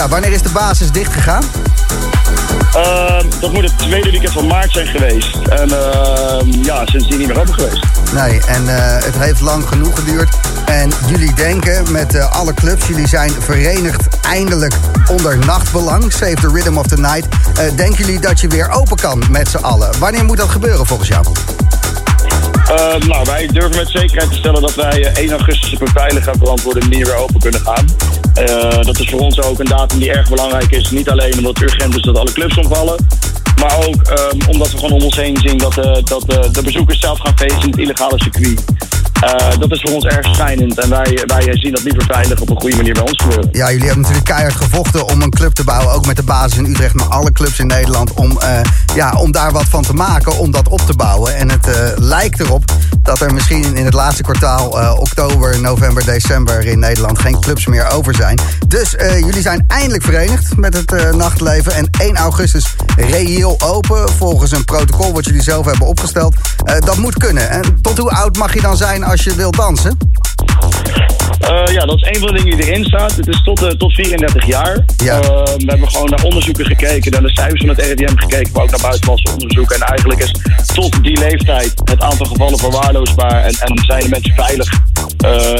Ja, 0.00 0.08
wanneer 0.08 0.32
is 0.32 0.42
de 0.42 0.50
basis 0.50 0.90
dicht 0.90 1.12
gegaan? 1.12 1.44
Ehm, 2.74 3.26
dat 3.40 3.52
moet 3.52 3.62
het 3.62 3.78
tweede 3.78 4.10
weekend 4.10 4.32
van 4.32 4.46
maart 4.46 4.72
zijn 4.72 4.86
geweest. 4.86 5.36
En 5.36 5.70
ehm, 5.70 6.62
ja, 6.62 6.86
sindsdien 6.86 7.18
niet 7.18 7.26
meer 7.26 7.40
open 7.40 7.54
geweest. 7.54 7.86
Nee, 8.12 8.40
en 8.46 8.68
eh, 8.68 9.04
het 9.04 9.18
heeft 9.18 9.40
lang 9.40 9.68
genoeg 9.68 9.98
geduurd. 9.98 10.28
En 10.64 10.92
jullie 11.06 11.34
denken 11.34 11.92
met 11.92 12.14
eh, 12.14 12.32
alle 12.32 12.54
clubs, 12.54 12.86
jullie 12.86 13.08
zijn 13.08 13.30
verenigd 13.38 14.08
eindelijk 14.20 14.74
onder 15.10 15.38
nachtbelang. 15.38 16.12
Save 16.12 16.34
the 16.34 16.48
rhythm 16.52 16.76
of 16.76 16.86
the 16.86 16.98
night. 16.98 17.26
Eh, 17.54 17.76
denken 17.76 18.04
jullie 18.04 18.20
dat 18.20 18.40
je 18.40 18.48
weer 18.48 18.70
open 18.70 18.96
kan 18.96 19.22
met 19.30 19.48
z'n 19.48 19.56
allen? 19.56 19.98
Wanneer 19.98 20.24
moet 20.24 20.36
dat 20.36 20.48
gebeuren 20.48 20.86
volgens 20.86 21.08
jou? 21.08 21.24
Ehm, 22.70 23.08
nou, 23.08 23.24
wij 23.24 23.46
durven 23.46 23.76
met 23.76 23.88
zekerheid 23.90 24.30
te 24.30 24.36
stellen 24.36 24.60
dat 24.60 24.74
wij 24.74 25.04
eh, 25.04 25.22
1 25.22 25.30
augustus 25.30 25.74
op 25.74 25.80
een 25.80 25.92
veilige 25.92 26.30
en 26.30 26.38
verantwoorde 26.38 26.80
manier 26.80 27.04
weer 27.04 27.16
open 27.16 27.40
kunnen 27.40 27.60
gaan. 27.60 27.86
Eh, 28.34 28.82
dat 28.82 28.98
is 28.98 29.10
voor 29.10 29.20
ons 29.20 29.42
ook 29.42 29.58
een 29.58 29.66
datum 29.66 29.98
die 29.98 30.12
erg 30.12 30.28
belangrijk 30.28 30.70
is. 30.70 30.90
Niet 30.90 31.10
alleen 31.10 31.36
omdat 31.36 31.58
het 31.58 31.62
urgent 31.62 31.96
is 31.96 32.02
dat 32.02 32.16
alle 32.16 32.32
clubs 32.32 32.56
omvallen. 32.56 33.06
Maar 33.60 33.76
ook 33.76 34.02
ehm, 34.02 34.48
omdat 34.48 34.70
we 34.70 34.76
gewoon 34.76 34.92
om 34.92 35.02
ons 35.02 35.16
heen 35.16 35.36
zien 35.36 35.58
dat, 35.58 35.78
eh, 35.78 36.02
dat 36.04 36.24
eh, 36.24 36.52
de 36.52 36.62
bezoekers 36.62 37.00
zelf 37.00 37.18
gaan 37.18 37.38
feesten 37.38 37.62
in 37.62 37.70
het 37.70 37.78
illegale 37.78 38.20
circuit. 38.22 38.64
Dat 39.58 39.70
is 39.70 39.80
voor 39.80 39.92
ons 39.92 40.04
erg 40.04 40.34
schijnend. 40.34 40.78
En 40.78 40.88
wij, 40.88 41.22
wij 41.26 41.56
zien 41.58 41.72
dat 41.72 41.82
liever 41.82 42.04
veilig 42.04 42.40
op 42.40 42.50
een 42.50 42.60
goede 42.60 42.76
manier 42.76 42.92
bij 42.92 43.02
ons 43.02 43.22
gebeuren. 43.22 43.48
Ja, 43.52 43.70
jullie 43.70 43.86
hebben 43.86 44.00
natuurlijk 44.00 44.28
keihard 44.28 44.54
gevochten 44.54 45.08
om 45.08 45.22
een 45.22 45.30
club 45.30 45.52
te 45.52 45.64
bouwen. 45.64 45.94
Ook 45.94 46.06
met 46.06 46.16
de 46.16 46.22
basis 46.22 46.58
in 46.58 46.64
Utrecht, 46.64 46.94
maar 46.94 47.06
alle 47.06 47.32
clubs 47.32 47.58
in 47.58 47.66
Nederland. 47.66 48.14
Om, 48.14 48.38
ja, 48.94 49.12
om 49.12 49.32
daar 49.32 49.52
wat 49.52 49.64
van 49.64 49.82
te 49.82 49.94
maken, 49.94 50.38
om 50.38 50.50
dat 50.50 50.68
op 50.68 50.80
te 50.80 50.94
bouwen. 50.94 51.36
En 51.36 51.50
het 51.50 51.68
lijkt 51.96 52.40
erop 52.40 52.64
dat 53.10 53.20
er 53.20 53.34
misschien 53.34 53.76
in 53.76 53.84
het 53.84 53.94
laatste 53.94 54.22
kwartaal, 54.22 54.80
eh, 54.80 54.92
oktober, 54.98 55.60
november, 55.60 56.04
december 56.04 56.66
in 56.66 56.78
Nederland 56.78 57.18
geen 57.18 57.40
clubs 57.40 57.66
meer 57.66 57.90
over 57.90 58.14
zijn. 58.14 58.38
Dus 58.68 58.96
eh, 58.96 59.18
jullie 59.18 59.42
zijn 59.42 59.64
eindelijk 59.68 60.02
verenigd 60.02 60.56
met 60.56 60.74
het 60.74 60.92
eh, 60.92 61.12
nachtleven. 61.12 61.74
En 61.74 61.88
1 62.00 62.16
augustus 62.16 62.74
reëel 62.96 63.60
open, 63.60 64.08
volgens 64.08 64.50
een 64.50 64.64
protocol 64.64 65.12
wat 65.12 65.24
jullie 65.24 65.42
zelf 65.42 65.66
hebben 65.66 65.86
opgesteld. 65.86 66.34
Dat 66.78 66.96
moet 66.96 67.16
kunnen. 67.18 67.50
En 67.50 67.78
tot 67.80 67.98
hoe 67.98 68.10
oud 68.10 68.36
mag 68.36 68.54
je 68.54 68.60
dan 68.60 68.76
zijn 68.76 69.04
als 69.04 69.24
je 69.24 69.34
wilt 69.34 69.56
dansen? 69.56 70.09
Eh, 71.50 71.74
ja, 71.74 71.84
dat 71.84 71.96
is 71.96 72.08
een 72.08 72.18
van 72.18 72.26
de 72.26 72.42
dingen 72.42 72.56
die 72.56 72.66
erin 72.66 72.84
staat. 72.84 73.16
Het 73.16 73.28
is 73.28 73.42
tot, 73.42 73.62
eh, 73.62 73.70
tot 73.70 73.94
34 73.94 74.46
jaar. 74.46 74.84
Ja. 74.96 75.20
Eh, 75.20 75.28
we 75.56 75.64
hebben 75.66 75.90
gewoon 75.90 76.10
naar 76.10 76.22
onderzoeken 76.22 76.66
gekeken, 76.66 77.12
naar 77.12 77.22
de 77.22 77.30
cijfers 77.30 77.60
van 77.60 77.68
het 77.68 77.78
RIVM 77.78 78.16
gekeken, 78.16 78.52
maar 78.52 78.62
ook 78.62 78.70
naar 78.70 78.80
buitenlandse 78.80 79.32
onderzoeken. 79.32 79.76
En 79.76 79.82
eigenlijk 79.82 80.20
is 80.20 80.32
tot 80.74 81.02
die 81.02 81.18
leeftijd 81.18 81.74
het 81.84 82.00
aantal 82.00 82.26
gevallen 82.26 82.58
verwaarloosbaar 82.58 83.42
en, 83.42 83.54
en 83.54 83.78
zijn 83.84 84.02
de 84.02 84.08
mensen 84.08 84.34
veilig 84.34 84.78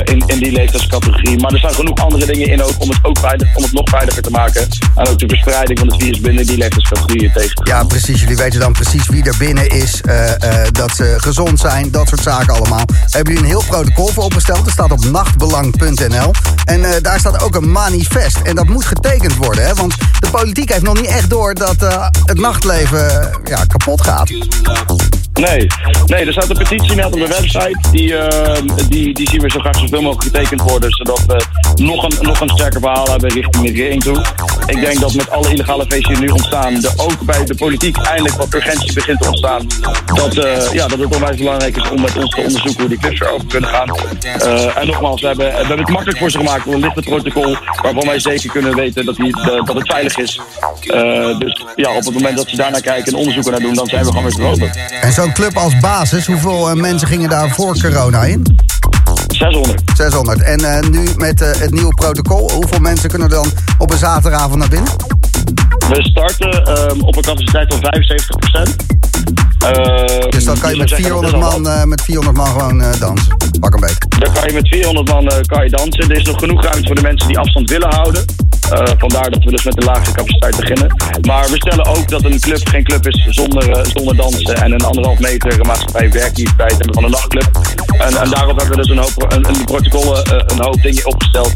in, 0.05 0.23
in 0.27 0.39
die 0.39 0.52
leeftijdscategorie. 0.52 1.40
Maar 1.40 1.52
er 1.52 1.59
staan 1.59 1.74
genoeg 1.74 1.98
andere 1.98 2.27
dingen 2.27 2.48
in 2.48 2.62
ook 2.62 2.74
om 2.78 2.89
het, 2.89 2.98
ook 3.02 3.19
veilig, 3.19 3.57
om 3.57 3.62
het 3.62 3.73
nog 3.73 3.89
veiliger 3.89 4.23
te 4.23 4.31
maken. 4.31 4.69
En 4.97 5.09
ook 5.09 5.19
de 5.19 5.28
verspreiding 5.28 5.78
van 5.78 5.89
het 5.89 6.02
virus 6.02 6.20
binnen 6.20 6.47
die 6.47 6.57
leeftijdscategorieën 6.57 7.32
tegen. 7.32 7.66
Ja, 7.66 7.85
precies. 7.85 8.20
Jullie 8.20 8.36
weten 8.36 8.61
dan 8.61 8.73
precies 8.73 9.09
wie 9.09 9.24
er 9.24 9.36
binnen 9.39 9.69
is. 9.69 10.01
dat 10.70 10.97
ze 10.97 11.15
gezond 11.16 11.61
zijn. 11.61 11.90
Dat 11.90 12.09
soort 12.09 12.23
zaken 12.23 12.55
allemaal. 12.55 12.85
Hebben 13.11 13.35
jullie 13.35 13.48
een 13.48 13.59
heel 13.59 13.69
protocol 13.69 14.09
voor 14.09 14.24
opgesteld. 14.24 14.65
Staat 14.70 14.92
op 14.92 15.05
nachtbelang.nl. 15.05 16.30
En 16.64 16.84
eh, 16.84 17.02
daar 17.02 17.18
staat 17.18 17.42
ook 17.42 17.55
een 17.55 17.72
manifest. 17.72 18.36
En 18.42 18.55
dat 18.55 18.68
moet 18.68 18.84
getekend 18.84 19.36
worden. 19.36 19.66
Hè? 19.66 19.74
Want 19.74 19.94
de 20.18 20.30
politiek 20.30 20.68
heeft 20.72 20.82
nog 20.82 21.01
niet 21.01 21.10
echt 21.10 21.30
door 21.30 21.55
dat 21.55 21.82
eh, 21.82 22.06
het 22.24 22.38
nachtleven 22.38 23.30
ja, 23.44 23.64
kapot 23.64 24.01
gaat. 24.02 24.30
Nee, 25.35 25.66
nee, 26.07 26.24
er 26.27 26.32
staat 26.32 26.51
een 26.51 26.57
petitie 26.57 26.94
net 26.94 27.05
op 27.07 27.12
de 27.12 27.27
website. 27.27 27.78
Die, 27.93 28.16
eh, 28.16 28.62
die, 28.89 29.15
die 29.15 29.28
zien 29.28 29.40
we 29.40 29.51
zo 29.51 29.59
graag 29.59 29.78
zoveel 29.78 30.02
mogelijk 30.02 30.36
getekend 30.36 30.61
worden. 30.70 30.90
Zodat 30.90 31.24
we 31.27 31.43
nog 31.82 32.05
een, 32.05 32.12
nog 32.20 32.40
een 32.40 32.48
sterker 32.48 32.81
verhaal 32.81 33.07
hebben 33.11 33.31
richting 33.32 33.65
de 33.65 33.70
regering 33.73 34.02
toe. 34.02 34.24
Ik 34.66 34.81
denk 34.81 35.01
dat 35.01 35.15
met 35.15 35.31
alle 35.31 35.51
illegale 35.52 35.85
feesten 35.89 36.15
die 36.15 36.23
nu 36.23 36.28
ontstaan, 36.28 36.81
ook 36.97 37.20
bij 37.20 37.44
de 37.44 37.55
politiek 37.55 37.97
eindelijk 37.97 38.35
wat 38.35 38.55
urgentie 38.55 38.93
begint 38.93 39.20
te 39.20 39.27
ontstaan. 39.28 39.66
Dat, 40.15 40.36
eh, 40.36 40.73
ja, 40.73 40.86
dat 40.86 40.98
het 40.98 41.15
onwijs 41.15 41.36
belangrijk 41.36 41.77
is 41.77 41.89
om 41.90 42.01
met 42.01 42.16
ons 42.16 42.31
te 42.35 42.40
onderzoeken 42.40 42.81
hoe 42.81 42.89
die 42.89 42.98
clips 42.98 43.20
erover 43.20 43.47
kunnen 43.47 43.70
gaan. 43.70 43.89
Eh, 44.40 44.77
en 44.77 44.86
nogmaals, 44.86 45.20
we 45.20 45.27
hebben, 45.27 45.47
we 45.47 45.57
hebben 45.57 45.78
het 45.78 45.89
makkelijk 45.89 46.19
voor 46.19 46.31
ze 46.31 46.39
gemaakt. 46.39 46.65
door 46.65 46.74
Een 46.74 46.81
lichte 46.81 47.01
protocol 47.02 47.57
waarvan 47.82 48.07
wij 48.07 48.19
zeker 48.20 48.51
kunnen 48.51 48.74
weten 48.74 49.05
dat, 49.05 49.16
de- 49.16 49.62
dat 49.65 49.77
het 49.77 49.86
veilig 49.90 50.16
is. 50.19 50.40
Eh, 50.81 51.39
dus 51.39 51.65
ja, 51.77 51.90
op 51.90 52.05
het 52.05 52.15
moment 52.15 52.36
dat 52.36 52.48
ze 52.48 52.57
daarnaar 52.57 52.81
kijken 52.81 53.12
en 53.12 53.19
onderzoeken 53.19 53.52
naar 53.52 53.61
doen, 53.61 53.74
dan 53.74 53.86
zijn 53.86 54.05
we 54.05 54.09
gewoon 54.09 54.23
weer 54.24 54.32
te 54.32 54.43
open. 54.43 54.70
Zo'n 55.20 55.32
club 55.32 55.56
als 55.56 55.78
basis, 55.80 56.26
hoeveel 56.26 56.70
eh, 56.70 56.74
mensen 56.74 57.09
gingen 57.09 57.28
daar 57.28 57.51
voor 57.51 57.80
corona 57.80 58.24
in? 58.24 58.59
600. 59.26 59.82
600. 59.94 60.42
En 60.42 60.60
eh, 60.60 60.88
nu 60.88 61.09
met 61.16 61.40
eh, 61.40 61.60
het 61.60 61.70
nieuwe 61.70 61.94
protocol, 61.94 62.51
hoeveel 62.51 62.78
mensen 62.78 63.09
kunnen 63.09 63.28
dan 63.28 63.47
op 63.78 63.90
een 63.90 63.98
zaterdagavond 63.98 64.59
naar 64.59 64.68
binnen? 64.68 64.92
We 65.88 66.02
starten 66.02 66.64
ehm, 66.64 67.01
op 67.01 67.16
een 67.16 67.22
capaciteit 67.22 67.74
van 67.74 67.80
75%. 67.80 68.76
Ehm, 69.59 70.30
Dus 70.30 70.44
dan 70.44 70.59
kan 70.59 70.70
je 70.70 70.76
met 70.76 70.88
dat 70.88 70.98
zeggen, 70.98 71.05
400 71.05 71.32
dat 71.32 71.42
is 71.42 71.55
al 71.55 71.60
man, 71.60 71.88
met 71.88 72.02
400 72.02 72.36
man 72.36 72.47
gewoon 72.47 72.82
eh, 72.82 73.01
dansen. 73.01 73.36
Pak 73.60 73.74
een 73.74 73.80
beet. 73.80 74.06
Dan 74.18 74.32
kan 74.32 74.47
je 74.47 74.52
met 74.52 74.68
400 74.68 75.09
man 75.09 75.30
kan 75.47 75.64
je 75.64 75.70
dansen. 75.70 76.10
Er 76.10 76.16
is 76.16 76.24
nog 76.24 76.38
genoeg 76.38 76.62
ruimte 76.62 76.86
voor 76.86 76.94
de 76.94 77.02
mensen 77.02 77.28
die 77.28 77.38
afstand 77.38 77.70
willen 77.70 77.94
houden. 77.94 78.24
Eh, 78.70 78.82
vandaar 78.98 79.30
dat 79.30 79.44
we 79.44 79.51
dus 79.51 79.64
met 79.64 79.74
de 79.74 79.84
laagste 79.84 80.12
capaciteit 80.12 80.56
beginnen. 80.56 80.97
Maar 81.20 81.48
we 81.51 81.56
stellen 81.56 81.84
ook 81.84 82.09
dat 82.09 82.24
een 82.24 82.40
club 82.40 82.68
geen 82.68 82.84
club 82.84 83.06
is 83.06 83.26
zonder, 83.28 83.70
eh, 83.70 83.84
zonder 83.84 84.16
dansen. 84.16 84.55
En 84.55 84.72
een 84.72 84.84
anderhalf 84.84 85.18
meter 85.18 85.66
maatschappij 85.66 86.10
werkactiviteit 86.10 86.70
hebben 86.70 86.94
van 86.94 87.05
een 87.05 87.10
nachtclub. 87.10 87.51
En, 87.98 88.16
en 88.16 88.30
daarop 88.30 88.58
hebben 88.58 88.76
we 88.76 88.82
dus 88.82 88.88
een 88.90 88.98
hoop 88.98 89.32
een, 89.32 89.48
een 89.48 89.64
protocollen, 89.64 90.24
eh, 90.24 90.42
een 90.46 90.62
hoop 90.64 90.82
dingen 90.82 91.06
opgesteld. 91.06 91.54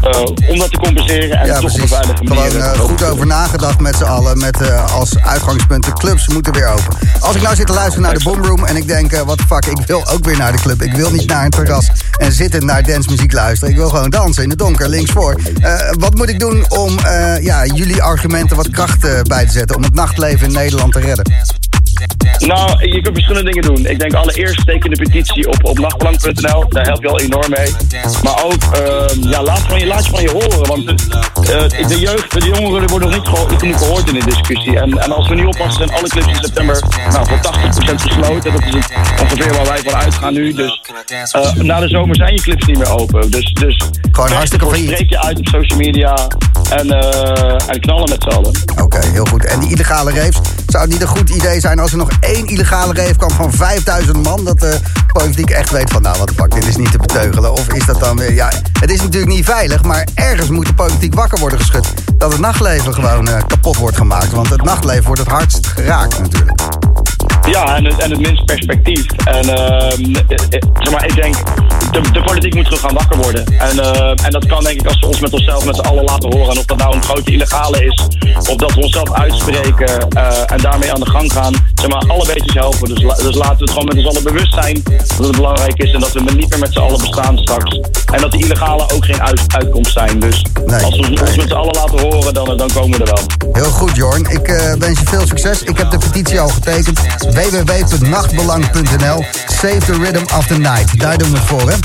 eh, 0.00 0.20
om 0.48 0.58
dat 0.58 0.70
te 0.70 0.78
compenseren 0.78 1.38
en 1.38 1.46
Ja, 1.46 1.54
toch 1.54 1.64
op 1.64 1.68
een 1.68 1.72
precies. 1.72 1.90
veilige 1.96 2.24
manier. 2.24 2.50
Gewoon 2.50 2.72
eh, 2.72 2.80
goed 2.80 3.04
over 3.04 3.26
nagedacht 3.26 3.80
met 3.80 3.96
z'n 3.96 4.02
allen. 4.04 4.38
Met 4.38 4.82
als 4.92 5.18
uitgangspunt 5.18 5.84
de 5.84 5.92
clubs 5.92 6.28
moeten 6.28 6.52
weer 6.52 6.66
open. 6.68 6.96
Als 7.20 7.36
ik 7.36 7.42
nou 7.42 7.54
zit 7.54 7.66
te 7.66 7.72
luisteren 7.72 8.02
naar 8.02 8.14
de 8.14 8.24
Boomroom 8.24 8.64
en 8.64 8.76
ik 8.76 8.86
denk, 8.86 9.16
wat 9.16 9.38
de 9.38 9.44
fuck, 9.46 9.66
ik 9.66 9.86
wil 9.86 10.08
ook 10.08 10.24
weer 10.24 10.36
naar 10.36 10.52
de 10.52 10.58
club. 10.58 10.82
Ik 10.82 10.92
wil 10.92 11.10
niet 11.10 11.26
naar 11.28 11.44
een 11.44 11.50
terras 11.50 11.90
en 12.16 12.32
zitten 12.32 12.66
naar 12.66 12.82
dancemuziek 12.82 13.32
luisteren. 13.32 13.70
Ik 13.74 13.80
wil 13.80 13.88
gewoon 13.88 14.10
dansen 14.10 14.42
in 14.42 14.50
het 14.50 14.58
donker, 14.58 14.88
linksvoor. 14.88 15.40
Wat 15.90 16.14
moet 16.14 16.28
ik 16.28 16.38
doen 16.38 16.64
om 16.68 16.98
ja, 17.40 17.64
jullie 17.64 18.02
argumenten 18.02 18.56
wat 18.56 18.70
kracht 18.70 19.24
bij 19.28 19.46
te 19.46 19.52
zetten? 19.52 19.76
Om 19.76 19.82
het 19.82 19.94
nachtleven 19.94 20.46
in 20.46 20.52
Nederland 20.52 20.92
te 20.92 21.00
redden? 21.00 21.32
Nou, 22.38 22.86
je 22.92 23.00
kunt 23.02 23.14
verschillende 23.14 23.50
dingen 23.50 23.62
doen. 23.74 23.86
Ik 23.86 23.98
denk 23.98 24.14
allereerst 24.14 24.66
teken 24.66 24.90
de 24.90 24.96
petitie 24.96 25.48
op, 25.48 25.58
op 25.64 25.78
nachtbelang.nl. 25.78 26.68
Daar 26.68 26.84
help 26.84 27.02
je 27.02 27.08
al 27.08 27.20
enorm 27.20 27.50
mee. 27.50 27.74
Maar 28.22 28.44
ook, 28.44 28.62
ehm, 28.72 29.28
ja, 29.28 29.42
laat, 29.42 29.60
van 29.60 29.78
je, 29.78 29.86
laat 29.86 30.04
je 30.04 30.10
van 30.10 30.22
je 30.22 30.30
horen. 30.30 30.66
Want 30.66 30.88
eh, 30.90 31.88
de 31.88 31.98
jeugd, 31.98 32.32
de 32.32 32.40
jongeren 32.54 32.88
worden 32.88 33.10
nog 33.10 33.18
niet, 33.18 33.28
geho- 33.28 33.48
niet 33.50 33.58
genoeg 33.60 33.78
gehoord 33.78 34.08
in 34.08 34.14
de 34.14 34.24
discussie. 34.24 34.78
En, 34.80 34.98
en 34.98 35.12
als 35.12 35.28
we 35.28 35.34
niet 35.34 35.44
oppassen, 35.46 35.72
zijn 35.88 35.90
alle 35.98 36.08
clubs 36.08 36.26
in 36.26 36.34
september 36.34 36.82
nou, 37.10 37.26
voor 37.28 37.38
80% 37.38 38.00
gesloten. 38.02 38.52
Dat 38.52 38.62
is 38.62 38.74
ongeveer 39.22 39.52
waar 39.52 39.66
wij 39.66 39.80
van 39.84 39.94
uitgaan 39.94 40.32
nu. 40.32 40.52
Dus 40.52 40.80
eh, 41.32 41.52
na 41.54 41.80
de 41.80 41.88
zomer 41.88 42.16
zijn 42.16 42.34
je 42.34 42.40
clubs 42.40 42.64
niet 42.66 42.78
meer 42.78 42.90
open. 42.98 43.30
Dus, 43.30 43.52
dus 43.52 43.82
Gewoon 44.12 44.30
hartstikke 44.32 44.64
voor, 44.64 44.74
failliet. 44.74 44.92
spreek 44.94 45.10
je 45.10 45.20
uit 45.22 45.38
op 45.38 45.46
social 45.48 45.78
media 45.78 46.28
en, 46.70 46.90
eh, 46.90 47.68
en 47.68 47.80
knallen 47.80 48.08
met 48.08 48.22
z'n 48.22 48.28
allen. 48.28 48.52
Oké, 48.82 49.06
heel 49.06 49.24
goed. 49.24 49.44
En 49.44 49.60
die 49.60 49.70
illegale 49.70 50.12
raves, 50.12 50.38
zou 50.66 50.82
het 50.82 50.92
niet 50.92 51.00
een 51.02 51.06
goed 51.08 51.30
idee 51.30 51.60
zijn 51.60 51.80
als 51.84 51.92
er 51.92 51.98
nog 51.98 52.10
één 52.20 52.46
illegale 52.46 52.94
rave 52.94 53.16
kwam 53.16 53.30
van 53.30 53.52
5000 53.52 54.22
man? 54.22 54.44
Dat 54.44 54.60
de 54.60 54.78
politiek 55.12 55.50
echt 55.50 55.70
weet 55.70 55.90
van, 55.90 56.02
nou 56.02 56.18
wat 56.18 56.28
de 56.28 56.34
fuck, 56.34 56.54
dit 56.54 56.66
is 56.66 56.76
niet 56.76 56.90
te 56.90 56.98
beteugelen. 56.98 57.52
Of 57.52 57.72
is 57.72 57.86
dat 57.86 58.00
dan 58.00 58.16
weer, 58.16 58.34
ja, 58.34 58.50
het 58.80 58.90
is 58.90 59.00
natuurlijk 59.00 59.32
niet 59.32 59.44
veilig, 59.44 59.82
maar 59.82 60.06
ergens 60.14 60.48
moet 60.48 60.66
de 60.66 60.74
politiek 60.74 61.14
wakker 61.14 61.38
worden 61.38 61.58
geschud. 61.58 61.92
Dat 62.14 62.32
het 62.32 62.40
nachtleven 62.40 62.94
gewoon 62.94 63.28
eh, 63.28 63.42
kapot 63.46 63.76
wordt 63.76 63.96
gemaakt. 63.96 64.32
Want 64.32 64.48
het 64.48 64.62
nachtleven 64.62 65.04
wordt 65.04 65.20
het 65.20 65.30
hardst 65.30 65.66
geraakt 65.66 66.18
natuurlijk. 66.18 66.60
Ja, 67.48 67.76
en 67.76 67.84
het, 67.84 67.98
en 67.98 68.10
het 68.10 68.20
minst 68.20 68.44
perspectief. 68.44 69.06
En 69.24 69.48
ehm, 69.48 70.14
eh, 70.14 70.36
eh, 70.50 70.60
zeg 70.78 70.90
maar, 70.90 71.06
ik 71.06 71.14
denk, 71.14 71.34
de, 72.12 72.22
politiek 72.24 72.54
moet 72.54 72.64
terug 72.64 72.80
gaan 72.80 72.94
wakker 72.94 73.16
worden. 73.16 73.46
En, 73.46 73.78
en 74.24 74.30
dat 74.30 74.46
kan 74.46 74.64
denk 74.64 74.80
ik 74.80 74.86
als 74.86 74.98
we 75.00 75.06
ons 75.06 75.20
met 75.20 75.32
onszelf 75.32 75.64
met 75.64 75.76
z'n 75.76 75.82
allen 75.82 76.04
laten 76.04 76.32
horen. 76.32 76.50
En 76.50 76.58
of 76.58 76.64
dat 76.64 76.78
nou 76.78 76.94
een 76.94 77.02
grote 77.02 77.32
illegale 77.32 77.84
is, 77.84 78.06
of 78.36 78.56
dat 78.56 78.74
we 78.74 78.80
onszelf 78.80 79.12
uitspreken 79.12 80.08
en 80.46 80.58
daarmee 80.58 80.92
aan 80.92 81.00
de 81.00 81.10
gang 81.10 81.32
gaan. 81.32 81.54
Zeg 81.84 81.92
maar, 81.92 82.04
alle 82.10 82.26
beetjes 82.26 82.54
helpen. 82.54 82.88
Dus, 82.94 83.02
la- 83.02 83.14
dus 83.14 83.34
laten 83.34 83.56
we 83.56 83.62
het 83.62 83.70
gewoon 83.70 83.84
met 83.84 83.96
ons 83.96 84.06
allen 84.06 84.22
bewust 84.22 84.54
zijn 84.54 84.82
dat 85.16 85.26
het 85.26 85.36
belangrijk 85.36 85.76
is. 85.82 85.92
En 85.92 86.00
dat 86.00 86.12
we 86.12 86.20
niet 86.20 86.48
meer 86.50 86.58
met 86.58 86.72
z'n 86.72 86.78
allen 86.78 86.98
bestaan 86.98 87.38
straks. 87.38 87.80
En 88.12 88.20
dat 88.20 88.30
die 88.32 88.44
illegale 88.44 88.90
ook 88.90 89.04
geen 89.04 89.22
uit- 89.22 89.40
uitkomst 89.46 89.92
zijn. 89.92 90.20
Dus 90.20 90.44
Nee, 90.66 90.82
als 90.84 90.96
we 90.96 91.06
ons 91.08 91.20
nee. 91.20 91.36
met 91.36 91.48
z'n 91.48 91.52
allen 91.52 91.74
laten 91.74 92.00
horen, 92.00 92.34
dan, 92.34 92.56
dan 92.56 92.70
komen 92.72 92.98
we 92.98 93.04
er 93.04 93.14
wel. 93.14 93.24
Heel 93.62 93.70
goed, 93.70 93.96
Jorn. 93.96 94.24
Ik 94.30 94.48
eh, 94.48 94.72
wens 94.78 94.98
je 95.00 95.06
veel 95.06 95.26
succes. 95.26 95.62
Ik 95.62 95.78
heb 95.78 95.90
de 95.90 95.98
petitie 95.98 96.40
al 96.40 96.48
getekend. 96.48 97.00
www.nachtbelang.nl 97.18 99.24
Save 99.46 99.78
the 99.78 99.92
rhythm 99.92 100.34
of 100.36 100.46
the 100.46 100.58
night. 100.58 101.00
Daar 101.00 101.18
doen 101.18 101.30
we 101.30 101.36
het 101.38 101.46
voor, 101.46 101.70
hè? 101.70 101.76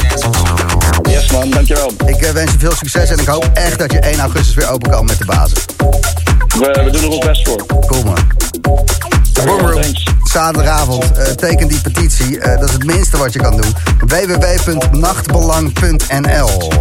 Yes 1.11 1.31
man, 1.31 1.49
dankjewel. 1.49 1.91
Ik 2.05 2.21
eh, 2.21 2.31
wens 2.31 2.51
je 2.51 2.59
veel 2.59 2.73
succes 2.75 3.09
en 3.09 3.19
ik 3.19 3.27
hoop 3.27 3.49
echt 3.53 3.79
dat 3.79 3.91
je 3.91 3.99
1 3.99 4.19
augustus 4.19 4.55
weer 4.55 4.69
open 4.69 4.91
kan 4.91 5.05
met 5.05 5.17
de 5.17 5.25
basis. 5.25 5.65
We, 6.57 6.81
we 6.85 6.89
doen 6.91 7.01
er 7.01 7.09
ons 7.09 7.25
best 7.25 7.47
voor. 7.47 7.65
Cool 7.87 8.03
man. 8.03 8.17
Boomroom, 9.45 9.81
zaterdagavond. 10.23 11.11
eh, 11.11 11.25
teken 11.25 11.67
die 11.67 11.81
petitie. 11.81 12.39
eh, 12.39 12.59
dat 12.59 12.67
is 12.67 12.73
het 12.73 12.85
minste 12.85 13.17
wat 13.17 13.33
je 13.33 13.39
kan 13.39 13.61
doen. 13.61 13.73
www.nachtbelang.nl 14.07 16.71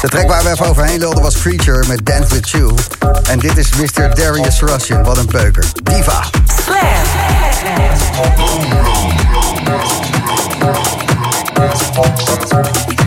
De 0.00 0.08
track 0.08 0.28
waar 0.28 0.42
we 0.42 0.50
even 0.50 0.66
overheen 0.66 0.98
lulden 0.98 1.22
was 1.22 1.40
Creature 1.40 1.86
met 1.86 2.06
Dance 2.06 2.34
With 2.34 2.48
You. 2.50 2.74
En 3.30 3.38
dit 3.38 3.56
is 3.56 3.70
Mr. 3.74 4.14
Darius 4.14 4.60
Russian. 4.60 5.04
Wat 5.04 5.16
een 5.18 5.26
beuker. 5.26 5.64
Diva. 5.82 6.22
Who 12.66 13.01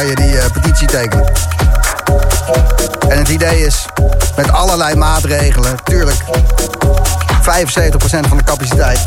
kan 0.00 0.08
je 0.08 0.14
die 0.14 0.38
eh, 0.38 0.50
petitie 0.52 0.86
tekenen. 0.86 1.24
En 3.08 3.18
het 3.18 3.28
idee 3.28 3.66
is, 3.66 3.86
met 4.36 4.52
allerlei 4.52 4.94
maatregelen, 4.94 5.76
tuurlijk, 5.84 6.16
75% 6.22 6.24
van 8.28 8.36
de 8.36 8.44
capaciteit. 8.44 9.06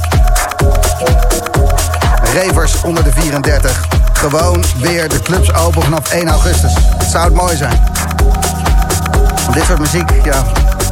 Ravers 2.34 2.82
onder 2.82 3.04
de 3.04 3.12
34. 3.12 3.86
Gewoon 4.14 4.64
weer 4.78 5.10
de 5.10 5.20
clubs 5.20 5.54
open 5.54 5.82
vanaf 5.82 6.12
1 6.12 6.28
augustus. 6.28 6.74
Het 6.98 7.10
zou 7.10 7.26
het 7.26 7.34
mooi 7.34 7.56
zijn. 7.56 7.82
Dit 9.54 9.64
soort 9.64 9.80
muziek, 9.80 10.10
ja, 10.24 10.44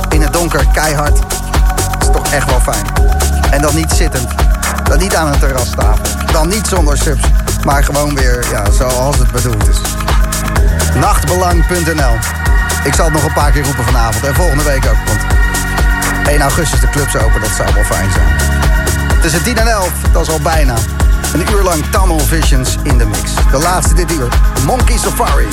in 0.10 0.22
het 0.22 0.34
donker, 0.34 0.66
keihard. 0.74 1.20
is 2.00 2.08
toch 2.12 2.32
echt 2.32 2.50
wel 2.50 2.60
fijn. 2.60 2.86
En 3.52 3.62
dan 3.62 3.76
niet 3.76 3.92
zittend. 3.92 4.28
Dan 4.84 5.00
niet 5.00 5.16
aan 5.16 5.34
een 5.34 5.40
terrastafel. 5.40 6.06
Dan 6.32 6.48
niet 6.48 6.68
zonder 6.68 6.98
subs, 6.98 7.24
maar 7.66 7.84
gewoon 7.84 8.16
weer 8.16 8.46
ja, 8.52 8.72
zoals 8.72 9.18
het 9.18 9.32
bedoeld 9.32 9.68
is. 9.68 9.91
Nachtbelang.nl 10.96 12.16
Ik 12.84 12.94
zal 12.94 13.06
het 13.06 13.14
nog 13.14 13.24
een 13.24 13.34
paar 13.34 13.52
keer 13.52 13.64
roepen 13.64 13.84
vanavond 13.84 14.26
en 14.26 14.36
volgende 14.36 14.64
week 14.64 14.86
ook. 14.86 15.08
Want 15.08 15.20
1 16.28 16.42
augustus 16.42 16.80
de 16.80 16.90
clubs 16.90 17.16
open, 17.16 17.42
dat 17.42 17.50
zou 17.50 17.74
wel 17.74 17.84
fijn 17.84 18.12
zijn. 18.12 18.28
Tussen 19.22 19.44
10 19.44 19.58
en 19.58 19.68
11, 19.68 19.92
dat 20.12 20.22
is 20.22 20.30
al 20.30 20.42
bijna. 20.42 20.76
Een 21.34 21.52
uur 21.52 21.62
lang 21.62 21.84
Tunnel 21.92 22.20
Visions 22.20 22.78
in 22.84 22.98
de 22.98 23.06
mix. 23.06 23.34
De 23.52 23.58
laatste 23.58 23.94
dit 23.94 24.12
uur, 24.12 24.28
Monkey 24.66 24.98
Safari. 24.98 25.48